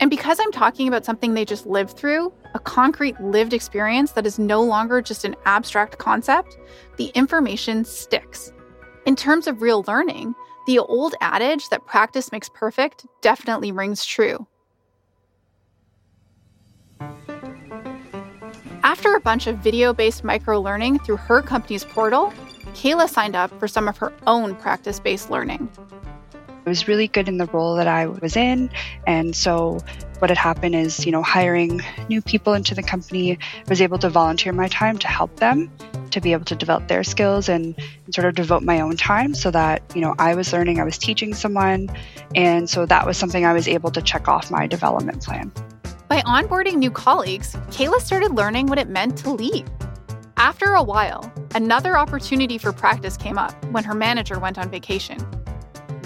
And 0.00 0.10
because 0.10 0.40
I'm 0.40 0.50
talking 0.50 0.88
about 0.88 1.04
something 1.04 1.34
they 1.34 1.44
just 1.44 1.64
lived 1.64 1.96
through, 1.96 2.32
a 2.54 2.58
concrete 2.58 3.20
lived 3.20 3.52
experience 3.52 4.12
that 4.12 4.26
is 4.26 4.40
no 4.40 4.60
longer 4.62 5.00
just 5.00 5.24
an 5.24 5.36
abstract 5.44 5.98
concept, 5.98 6.58
the 6.96 7.12
information 7.14 7.84
sticks. 7.84 8.52
In 9.06 9.14
terms 9.14 9.46
of 9.46 9.62
real 9.62 9.84
learning, 9.86 10.34
the 10.66 10.80
old 10.80 11.14
adage 11.20 11.68
that 11.68 11.86
practice 11.86 12.32
makes 12.32 12.48
perfect 12.48 13.06
definitely 13.20 13.70
rings 13.70 14.04
true. 14.04 14.46
After 18.98 19.14
a 19.14 19.20
bunch 19.20 19.46
of 19.46 19.58
video 19.58 19.92
based 19.92 20.24
micro 20.24 20.60
learning 20.60 20.98
through 20.98 21.18
her 21.18 21.40
company's 21.40 21.84
portal, 21.84 22.32
Kayla 22.74 23.08
signed 23.08 23.36
up 23.36 23.56
for 23.60 23.68
some 23.68 23.86
of 23.86 23.96
her 23.98 24.12
own 24.26 24.56
practice 24.56 24.98
based 24.98 25.30
learning. 25.30 25.70
I 26.34 26.68
was 26.68 26.88
really 26.88 27.06
good 27.06 27.28
in 27.28 27.38
the 27.38 27.46
role 27.46 27.76
that 27.76 27.86
I 27.86 28.08
was 28.08 28.34
in. 28.34 28.70
And 29.06 29.36
so 29.36 29.78
what 30.18 30.30
had 30.30 30.36
happened 30.36 30.74
is, 30.74 31.06
you 31.06 31.12
know, 31.12 31.22
hiring 31.22 31.80
new 32.08 32.20
people 32.20 32.54
into 32.54 32.74
the 32.74 32.82
company, 32.82 33.34
I 33.34 33.68
was 33.68 33.80
able 33.80 33.98
to 33.98 34.10
volunteer 34.10 34.52
my 34.52 34.66
time 34.66 34.98
to 34.98 35.06
help 35.06 35.36
them 35.36 35.70
to 36.10 36.20
be 36.20 36.32
able 36.32 36.46
to 36.46 36.56
develop 36.56 36.88
their 36.88 37.04
skills 37.04 37.48
and, 37.48 37.76
and, 38.04 38.14
sort 38.16 38.26
of 38.26 38.34
devote 38.34 38.64
my 38.64 38.80
own 38.80 38.96
time 38.96 39.32
so 39.32 39.52
that, 39.52 39.80
you 39.94 40.00
know, 40.00 40.16
I 40.18 40.34
was 40.34 40.52
learning, 40.52 40.80
I 40.80 40.84
was 40.84 40.98
teaching 40.98 41.34
someone. 41.34 41.88
And 42.34 42.68
so 42.68 42.84
that 42.84 43.06
was 43.06 43.16
something 43.16 43.46
I 43.46 43.52
was 43.52 43.68
able 43.68 43.92
to 43.92 44.02
check 44.02 44.26
off 44.26 44.50
my 44.50 44.66
development 44.66 45.22
plan. 45.22 45.52
By 46.08 46.20
onboarding 46.22 46.76
new 46.76 46.90
colleagues, 46.90 47.54
Kayla 47.70 48.00
started 48.00 48.32
learning 48.32 48.66
what 48.66 48.78
it 48.78 48.88
meant 48.88 49.18
to 49.18 49.30
lead. 49.30 49.70
After 50.36 50.72
a 50.74 50.82
while, 50.82 51.30
another 51.54 51.98
opportunity 51.98 52.58
for 52.58 52.72
practice 52.72 53.16
came 53.16 53.38
up 53.38 53.52
when 53.66 53.84
her 53.84 53.94
manager 53.94 54.38
went 54.38 54.58
on 54.58 54.70
vacation 54.70 55.18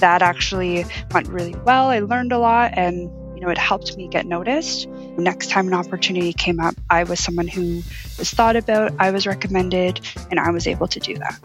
that 0.03 0.21
actually 0.21 0.85
went 1.13 1.29
really 1.29 1.55
well. 1.65 1.87
I 1.87 2.01
learned 2.01 2.33
a 2.33 2.39
lot 2.39 2.73
and 2.75 3.03
you 3.37 3.41
know 3.41 3.49
it 3.49 3.57
helped 3.57 3.97
me 3.97 4.09
get 4.09 4.27
noticed. 4.27 4.89
Next 5.17 5.49
time 5.49 5.69
an 5.69 5.75
opportunity 5.75 6.33
came 6.33 6.59
up, 6.59 6.75
I 6.91 7.05
was 7.05 7.21
someone 7.21 7.47
who 7.47 7.83
was 8.19 8.31
thought 8.33 8.57
about, 8.57 8.93
I 8.99 9.13
was 9.13 9.27
recommended, 9.27 10.01
and 10.31 10.41
I 10.41 10.51
was 10.51 10.67
able 10.67 10.89
to 10.89 10.99
do 10.99 11.15
that. 11.15 11.39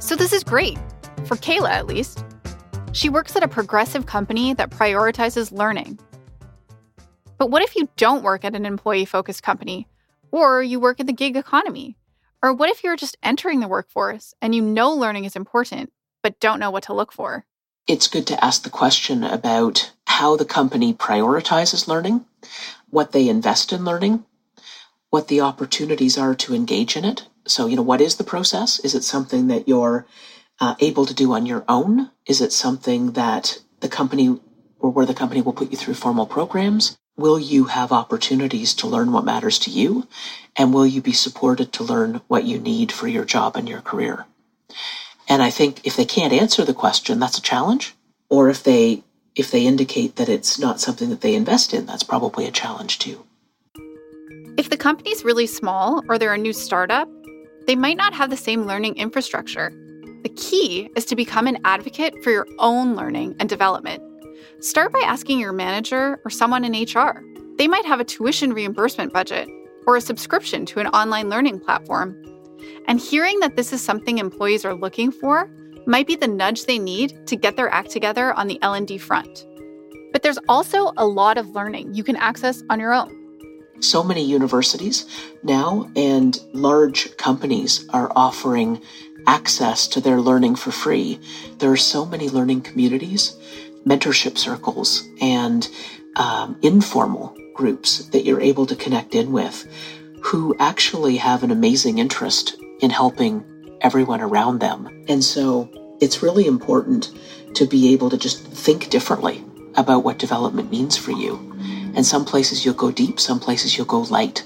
So 0.00 0.16
this 0.16 0.32
is 0.32 0.42
great 0.42 0.76
for 1.24 1.36
Kayla 1.36 1.70
at 1.70 1.86
least. 1.86 2.24
She 2.92 3.08
works 3.08 3.36
at 3.36 3.44
a 3.44 3.48
progressive 3.48 4.06
company 4.06 4.54
that 4.54 4.70
prioritizes 4.70 5.52
learning. 5.52 6.00
But 7.38 7.50
what 7.50 7.62
if 7.62 7.76
you 7.76 7.88
don't 7.96 8.22
work 8.22 8.44
at 8.44 8.54
an 8.54 8.66
employee 8.66 9.04
focused 9.04 9.42
company 9.42 9.88
or 10.30 10.62
you 10.62 10.80
work 10.80 11.00
in 11.00 11.06
the 11.06 11.12
gig 11.12 11.36
economy? 11.36 11.96
Or 12.42 12.52
what 12.52 12.70
if 12.70 12.84
you're 12.84 12.96
just 12.96 13.16
entering 13.22 13.60
the 13.60 13.68
workforce 13.68 14.34
and 14.42 14.54
you 14.54 14.62
know 14.62 14.92
learning 14.92 15.24
is 15.24 15.36
important 15.36 15.92
but 16.22 16.40
don't 16.40 16.60
know 16.60 16.70
what 16.70 16.82
to 16.84 16.94
look 16.94 17.12
for? 17.12 17.46
it's 17.88 18.06
good 18.06 18.26
to 18.26 18.44
ask 18.44 18.62
the 18.62 18.70
question 18.70 19.24
about 19.24 19.90
how 20.06 20.36
the 20.36 20.44
company 20.44 20.92
prioritizes 20.92 21.88
learning, 21.88 22.24
what 22.90 23.12
they 23.12 23.28
invest 23.28 23.72
in 23.72 23.84
learning, 23.84 24.24
what 25.08 25.28
the 25.28 25.40
opportunities 25.40 26.18
are 26.18 26.34
to 26.34 26.54
engage 26.54 26.96
in 26.96 27.04
it. 27.04 27.26
So, 27.46 27.66
you 27.66 27.76
know, 27.76 27.82
what 27.82 28.02
is 28.02 28.16
the 28.16 28.24
process? 28.24 28.78
Is 28.80 28.94
it 28.94 29.04
something 29.04 29.46
that 29.46 29.66
you're 29.66 30.06
uh, 30.60 30.74
able 30.80 31.06
to 31.06 31.14
do 31.14 31.32
on 31.32 31.46
your 31.46 31.64
own? 31.66 32.10
Is 32.26 32.42
it 32.42 32.52
something 32.52 33.12
that 33.12 33.58
the 33.80 33.88
company 33.88 34.38
or 34.78 34.90
where 34.90 35.06
the 35.06 35.14
company 35.14 35.40
will 35.40 35.54
put 35.54 35.70
you 35.70 35.78
through 35.78 35.94
formal 35.94 36.26
programs? 36.26 36.98
Will 37.18 37.40
you 37.40 37.64
have 37.64 37.90
opportunities 37.90 38.72
to 38.74 38.86
learn 38.86 39.10
what 39.10 39.24
matters 39.24 39.58
to 39.60 39.70
you? 39.70 40.06
And 40.56 40.72
will 40.72 40.86
you 40.86 41.02
be 41.02 41.12
supported 41.12 41.72
to 41.72 41.82
learn 41.82 42.20
what 42.28 42.44
you 42.44 42.60
need 42.60 42.92
for 42.92 43.08
your 43.08 43.24
job 43.24 43.56
and 43.56 43.68
your 43.68 43.80
career? 43.80 44.24
And 45.28 45.42
I 45.42 45.50
think 45.50 45.84
if 45.84 45.96
they 45.96 46.04
can't 46.04 46.32
answer 46.32 46.64
the 46.64 46.72
question, 46.72 47.18
that's 47.18 47.36
a 47.36 47.42
challenge. 47.42 47.96
Or 48.30 48.48
if 48.48 48.62
they 48.62 49.02
if 49.34 49.50
they 49.50 49.66
indicate 49.66 50.16
that 50.16 50.28
it's 50.28 50.58
not 50.60 50.80
something 50.80 51.10
that 51.10 51.20
they 51.20 51.34
invest 51.34 51.74
in, 51.74 51.86
that's 51.86 52.02
probably 52.04 52.46
a 52.46 52.52
challenge 52.52 53.00
too. 53.00 53.24
If 54.56 54.70
the 54.70 54.76
company's 54.76 55.24
really 55.24 55.46
small 55.46 56.02
or 56.08 56.18
they're 56.18 56.34
a 56.34 56.38
new 56.38 56.52
startup, 56.52 57.08
they 57.66 57.76
might 57.76 57.96
not 57.96 58.14
have 58.14 58.30
the 58.30 58.36
same 58.36 58.64
learning 58.64 58.96
infrastructure. 58.96 59.70
The 60.22 60.32
key 60.36 60.88
is 60.96 61.04
to 61.06 61.16
become 61.16 61.46
an 61.48 61.58
advocate 61.64 62.14
for 62.22 62.30
your 62.30 62.46
own 62.58 62.94
learning 62.94 63.36
and 63.38 63.48
development. 63.48 64.02
Start 64.60 64.92
by 64.92 64.98
asking 65.04 65.38
your 65.38 65.52
manager 65.52 66.20
or 66.24 66.30
someone 66.30 66.64
in 66.64 66.72
HR. 66.72 67.22
They 67.58 67.68
might 67.68 67.84
have 67.84 68.00
a 68.00 68.04
tuition 68.04 68.52
reimbursement 68.52 69.12
budget 69.12 69.48
or 69.86 69.96
a 69.96 70.00
subscription 70.00 70.66
to 70.66 70.80
an 70.80 70.88
online 70.88 71.28
learning 71.28 71.60
platform 71.60 72.20
and 72.88 72.98
hearing 72.98 73.38
that 73.38 73.54
this 73.54 73.72
is 73.72 73.80
something 73.80 74.18
employees 74.18 74.64
are 74.64 74.74
looking 74.74 75.12
for 75.12 75.48
might 75.86 76.08
be 76.08 76.16
the 76.16 76.26
nudge 76.26 76.64
they 76.64 76.78
need 76.78 77.24
to 77.28 77.36
get 77.36 77.54
their 77.54 77.68
act 77.68 77.90
together 77.90 78.32
on 78.32 78.48
the 78.48 78.60
L&D 78.60 78.98
front. 78.98 79.46
But 80.12 80.24
there's 80.24 80.38
also 80.48 80.92
a 80.96 81.06
lot 81.06 81.38
of 81.38 81.50
learning 81.50 81.94
you 81.94 82.02
can 82.02 82.16
access 82.16 82.64
on 82.68 82.80
your 82.80 82.92
own. 82.92 83.14
So 83.78 84.02
many 84.02 84.24
universities 84.24 85.06
now 85.44 85.88
and 85.94 86.36
large 86.52 87.16
companies 87.16 87.88
are 87.90 88.10
offering 88.16 88.82
access 89.28 89.86
to 89.88 90.00
their 90.00 90.20
learning 90.20 90.56
for 90.56 90.72
free. 90.72 91.20
There 91.58 91.70
are 91.70 91.76
so 91.76 92.04
many 92.04 92.28
learning 92.28 92.62
communities, 92.62 93.36
mentorship 93.86 94.38
circles, 94.38 95.08
and 95.20 95.68
um, 96.16 96.58
informal 96.62 97.36
groups 97.54 98.06
that 98.08 98.24
you're 98.24 98.40
able 98.40 98.66
to 98.66 98.76
connect 98.76 99.14
in 99.14 99.32
with 99.32 99.66
who 100.22 100.54
actually 100.58 101.16
have 101.16 101.42
an 101.42 101.50
amazing 101.50 101.98
interest 101.98 102.56
in 102.80 102.90
helping 102.90 103.44
everyone 103.80 104.20
around 104.20 104.58
them. 104.58 105.04
And 105.08 105.22
so 105.22 105.70
it's 106.00 106.22
really 106.22 106.46
important 106.46 107.10
to 107.54 107.66
be 107.66 107.92
able 107.92 108.10
to 108.10 108.18
just 108.18 108.44
think 108.46 108.90
differently 108.90 109.44
about 109.76 110.04
what 110.04 110.18
development 110.18 110.70
means 110.70 110.96
for 110.96 111.12
you. 111.12 111.36
And 111.94 112.04
some 112.04 112.24
places 112.24 112.64
you'll 112.64 112.74
go 112.74 112.90
deep, 112.90 113.18
some 113.18 113.40
places 113.40 113.76
you'll 113.76 113.86
go 113.86 114.00
light. 114.00 114.44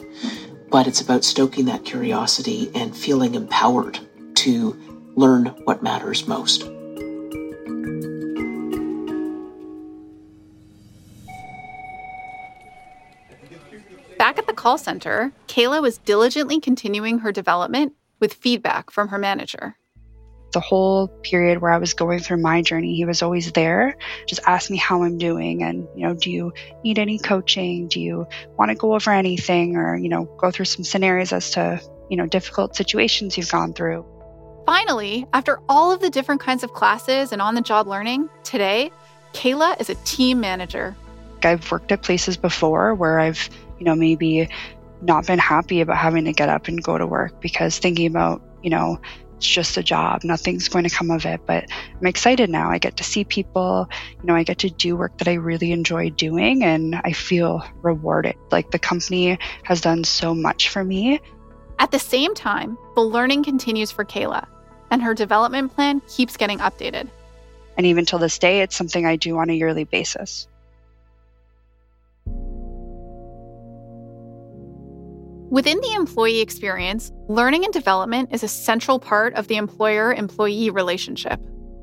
But 0.71 0.87
it's 0.87 1.01
about 1.01 1.25
stoking 1.25 1.67
that 1.67 1.85
curiosity 1.85 2.71
and 2.75 2.97
feeling 2.97 3.35
empowered 3.35 3.99
to 4.37 4.77
learn 5.17 5.47
what 5.65 5.83
matters 5.83 6.27
most. 6.27 6.65
Back 14.33 14.39
at 14.39 14.47
the 14.47 14.55
call 14.55 14.79
center, 14.79 15.31
Kayla 15.47 15.83
was 15.83 15.99
diligently 15.99 16.59
continuing 16.59 17.19
her 17.19 17.33
development 17.33 17.93
with 18.19 18.33
feedback 18.33 18.91
from 18.91 19.09
her 19.09 19.19
manager. 19.19 19.77
The 20.55 20.61
whole 20.61 21.09
period 21.09 21.61
where 21.61 21.71
I 21.71 21.77
was 21.77 21.93
going 21.93 22.21
through 22.21 22.39
my 22.39 22.63
journey, 22.63 22.97
he 22.97 23.05
was 23.05 23.21
always 23.21 23.53
there, 23.53 23.95
just 24.27 24.41
ask 24.47 24.71
me 24.71 24.79
how 24.79 25.03
I'm 25.03 25.19
doing 25.19 25.63
and, 25.63 25.87
you 25.95 26.09
know, 26.09 26.15
do 26.15 26.31
you 26.31 26.55
need 26.83 26.99
any 26.99 27.19
coaching? 27.19 27.89
Do 27.89 28.01
you 28.01 28.27
want 28.57 28.71
to 28.71 28.75
go 28.75 28.95
over 28.95 29.11
anything 29.11 29.77
or, 29.77 29.99
you 29.99 30.09
know, 30.09 30.25
go 30.39 30.51
through 30.51 30.65
some 30.65 30.83
scenarios 30.83 31.35
as 31.35 31.51
to, 31.51 31.79
you 32.09 32.17
know, 32.17 32.25
difficult 32.25 32.75
situations 32.75 33.37
you've 33.37 33.53
gone 33.53 33.75
through? 33.75 34.03
Finally, 34.65 35.27
after 35.35 35.61
all 35.69 35.93
of 35.93 36.01
the 36.01 36.09
different 36.09 36.41
kinds 36.41 36.65
of 36.65 36.73
classes 36.73 37.33
and 37.33 37.43
on 37.43 37.55
the 37.55 37.61
job 37.61 37.87
learning, 37.87 38.31
today, 38.45 38.91
Kayla 39.35 39.79
is 39.79 39.91
a 39.91 39.95
team 40.07 40.41
manager. 40.41 40.97
I've 41.45 41.71
worked 41.71 41.93
at 41.93 42.03
places 42.03 42.37
before 42.37 42.95
where 42.95 43.19
I've, 43.19 43.51
you 43.83 43.87
know, 43.87 43.97
maybe 43.97 44.49
not 45.01 45.27
been 45.27 45.41
happy 45.41 45.81
about 45.81 45.97
having 45.97 46.25
to 46.27 46.33
get 46.33 46.49
up 46.49 46.69
and 46.69 46.81
go 46.81 46.97
to 46.97 47.05
work 47.05 47.41
because 47.41 47.81
thinking 47.81 48.07
about, 48.07 48.41
you 48.63 48.71
know, 48.71 49.01
it's 49.35 49.45
just 49.49 49.77
a 49.77 49.83
job, 49.83 50.23
nothing's 50.23 50.69
going 50.69 50.85
to 50.85 50.95
come 50.95 51.11
of 51.11 51.27
it. 51.27 51.41
But 51.45 51.69
I'm 52.01 52.07
excited 52.07 52.49
now. 52.49 52.71
I 52.71 52.79
get 52.79 52.99
to 52.99 53.03
see 53.03 53.25
people, 53.25 53.89
you 54.21 54.25
know, 54.25 54.37
I 54.37 54.45
get 54.45 54.59
to 54.59 54.71
do 54.71 54.97
work 54.97 55.19
that 55.19 55.27
I 55.27 55.33
really 55.33 55.73
enjoy 55.73 56.11
doing 56.11 56.63
and 56.63 56.95
I 56.95 57.11
feel 57.11 57.65
rewarded. 57.83 58.37
Like 58.53 58.71
the 58.71 58.79
company 58.79 59.37
has 59.65 59.81
done 59.81 60.05
so 60.05 60.33
much 60.33 60.69
for 60.69 60.85
me. 60.85 61.19
At 61.81 61.91
the 61.91 61.99
same 61.99 62.37
time, 62.37 62.79
the 62.95 63.01
learning 63.01 63.43
continues 63.43 63.91
for 63.91 64.05
Kayla, 64.05 64.47
and 64.93 65.03
her 65.03 65.13
development 65.13 65.75
plan 65.75 66.03
keeps 66.09 66.37
getting 66.37 66.59
updated. 66.59 67.09
And 67.77 67.85
even 67.87 68.05
till 68.05 68.21
this 68.21 68.39
day, 68.39 68.61
it's 68.61 68.77
something 68.77 69.05
I 69.05 69.17
do 69.17 69.39
on 69.39 69.51
a 69.51 69.55
yearly 69.55 69.83
basis. 69.83 70.47
Within 75.53 75.83
the 75.83 75.93
employee 75.93 76.41
experience, 76.41 77.13
learning 77.29 77.65
and 77.65 77.75
development 77.75 78.31
is 78.33 78.43
a 78.43 78.49
central 78.49 78.99
part 78.99 79.35
of 79.35 79.49
the 79.49 79.57
employer 79.57 80.15
employee 80.15 80.71
relationship. 80.71 81.39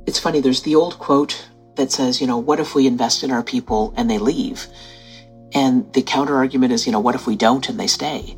It's 0.08 0.17
funny, 0.17 0.41
there's 0.41 0.63
the 0.63 0.73
old 0.73 0.97
quote 0.97 1.47
that 1.75 1.91
says, 1.91 2.19
you 2.19 2.25
know, 2.25 2.39
what 2.39 2.60
if 2.60 2.73
we 2.73 2.88
invest 2.88 3.23
in 3.23 3.29
our 3.29 3.43
people 3.43 3.93
and 3.95 4.10
they 4.10 4.17
leave? 4.17 4.65
And 5.53 5.93
the 5.93 6.01
counter 6.01 6.36
argument 6.36 6.73
is, 6.73 6.88
you 6.88 6.91
know, 6.91 6.99
what 6.99 7.13
if 7.13 7.27
we 7.27 7.36
don't 7.36 7.69
and 7.69 7.79
they 7.79 7.86
stay? 7.86 8.36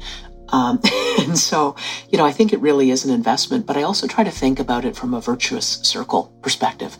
Um, 0.49 0.81
and 1.19 1.39
so, 1.39 1.77
you 2.09 2.17
know, 2.17 2.25
I 2.25 2.33
think 2.33 2.51
it 2.51 2.59
really 2.59 2.91
is 2.91 3.05
an 3.05 3.13
investment, 3.13 3.65
but 3.65 3.77
I 3.77 3.83
also 3.83 4.07
try 4.07 4.25
to 4.25 4.31
think 4.31 4.59
about 4.59 4.83
it 4.83 4.97
from 4.97 5.13
a 5.13 5.21
virtuous 5.21 5.65
circle 5.65 6.33
perspective 6.41 6.97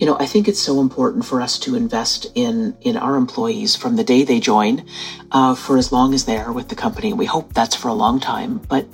you 0.00 0.06
know, 0.06 0.16
I 0.18 0.24
think 0.24 0.48
it's 0.48 0.58
so 0.58 0.80
important 0.80 1.26
for 1.26 1.42
us 1.42 1.58
to 1.60 1.74
invest 1.76 2.26
in 2.34 2.74
in 2.80 2.96
our 2.96 3.16
employees 3.16 3.76
from 3.76 3.96
the 3.96 4.04
day 4.04 4.24
they 4.24 4.40
join, 4.40 4.86
uh, 5.30 5.54
for 5.54 5.76
as 5.76 5.92
long 5.92 6.14
as 6.14 6.24
they 6.24 6.38
are 6.38 6.52
with 6.52 6.68
the 6.68 6.74
company. 6.74 7.12
We 7.12 7.26
hope 7.26 7.52
that's 7.52 7.76
for 7.76 7.88
a 7.88 7.92
long 7.92 8.18
time. 8.18 8.62
But 8.66 8.86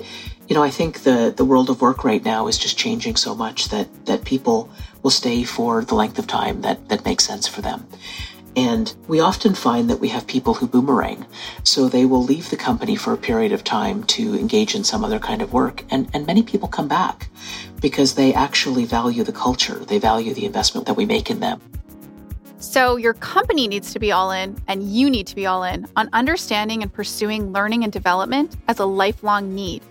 you 0.49 0.57
know, 0.57 0.65
I 0.65 0.71
think 0.71 1.05
the 1.05 1.33
the 1.35 1.45
world 1.45 1.71
of 1.71 1.81
work 1.81 2.03
right 2.03 2.25
now 2.25 2.49
is 2.49 2.59
just 2.59 2.77
changing 2.77 3.15
so 3.15 3.37
much 3.37 3.69
that 3.69 3.89
that 4.07 4.25
people 4.25 4.69
will 5.05 5.13
stay 5.13 5.45
for 5.45 5.85
the 5.85 5.95
length 5.95 6.19
of 6.19 6.27
time 6.27 6.63
that 6.63 6.89
that 6.89 7.05
makes 7.05 7.25
sense 7.25 7.47
for 7.47 7.63
them. 7.63 7.87
And 8.57 8.95
we 9.07 9.21
often 9.21 9.55
find 9.55 9.91
that 9.91 10.01
we 10.01 10.09
have 10.09 10.27
people 10.27 10.55
who 10.55 10.67
boomerang. 10.67 11.27
So 11.63 11.89
they 11.89 12.07
will 12.07 12.25
leave 12.25 12.49
the 12.49 12.57
company 12.57 12.97
for 12.97 13.13
a 13.13 13.19
period 13.19 13.53
of 13.53 13.63
time 13.63 14.03
to 14.05 14.35
engage 14.35 14.75
in 14.75 14.83
some 14.83 15.05
other 15.05 15.19
kind 15.19 15.43
of 15.43 15.53
work. 15.53 15.85
And, 15.91 16.09
and 16.15 16.27
many 16.27 16.43
people 16.43 16.67
come 16.67 16.89
back 16.89 17.29
because 17.83 18.15
they 18.15 18.33
actually 18.33 18.87
value 18.87 19.23
the 19.23 19.33
culture. 19.33 19.85
They 19.85 19.99
value 19.99 20.33
the 20.33 20.47
investment 20.47 20.87
that 20.87 20.95
we 20.95 21.05
make 21.05 21.31
in 21.31 21.41
them. 21.41 21.61
So 22.59 22.97
your 22.97 23.15
company 23.15 23.69
needs 23.69 23.93
to 23.93 23.99
be 23.99 24.11
all 24.11 24.33
in, 24.33 24.57
and 24.67 24.83
you 24.83 25.11
need 25.11 25.27
to 25.29 25.37
be 25.37 25.47
all 25.47 25.63
in 25.63 25.87
on 25.95 26.09
understanding 26.15 26.83
and 26.83 26.93
pursuing 26.93 27.53
learning 27.53 27.85
and 27.85 27.93
development 27.93 28.57
as 28.67 28.79
a 28.79 28.87
lifelong 28.87 29.55
need. 29.55 29.83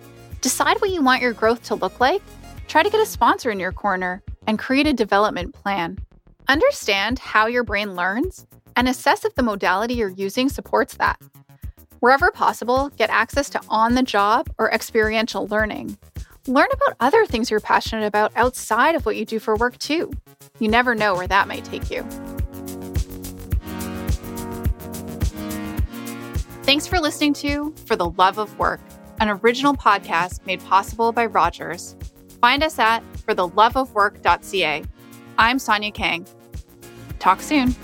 Decide 0.41 0.81
what 0.81 0.89
you 0.89 1.01
want 1.01 1.21
your 1.21 1.33
growth 1.33 1.63
to 1.65 1.75
look 1.75 1.99
like. 1.99 2.21
Try 2.67 2.81
to 2.81 2.89
get 2.89 2.99
a 2.99 3.05
sponsor 3.05 3.51
in 3.51 3.59
your 3.59 3.71
corner 3.71 4.23
and 4.47 4.57
create 4.57 4.87
a 4.87 4.93
development 4.93 5.53
plan. 5.53 5.99
Understand 6.47 7.17
how 7.17 7.47
your 7.47 7.63
brain 7.63 7.95
learns 7.95 8.45
and 8.75 8.87
assess 8.87 9.25
if 9.25 9.33
the 9.33 9.41
modality 9.41 9.95
you're 9.95 10.09
using 10.09 10.47
supports 10.47 10.95
that. 10.97 11.19
Wherever 12.01 12.29
possible, 12.29 12.89
get 12.97 13.09
access 13.09 13.49
to 13.49 13.61
on 13.67 13.95
the 13.95 14.03
job 14.03 14.47
or 14.59 14.71
experiential 14.71 15.47
learning. 15.47 15.97
Learn 16.45 16.67
about 16.71 16.97
other 16.99 17.25
things 17.25 17.49
you're 17.49 17.59
passionate 17.59 18.05
about 18.05 18.31
outside 18.35 18.93
of 18.93 19.07
what 19.07 19.15
you 19.15 19.25
do 19.25 19.39
for 19.39 19.55
work, 19.55 19.79
too. 19.79 20.11
You 20.59 20.67
never 20.67 20.93
know 20.93 21.15
where 21.15 21.27
that 21.27 21.47
might 21.47 21.65
take 21.65 21.89
you. 21.89 22.03
Thanks 26.61 26.85
for 26.85 26.99
listening 26.99 27.33
to 27.35 27.73
For 27.87 27.95
the 27.95 28.09
Love 28.09 28.37
of 28.37 28.57
Work, 28.59 28.81
an 29.19 29.29
original 29.29 29.73
podcast 29.73 30.45
made 30.45 30.63
possible 30.65 31.11
by 31.11 31.25
Rogers. 31.25 31.95
Find 32.39 32.61
us 32.61 32.77
at 32.77 33.01
fortheloveofwork.ca 33.25 34.83
I'm 35.37 35.59
Sonia 35.59 35.91
Kang. 35.91 36.25
Talk 37.19 37.41
soon. 37.41 37.75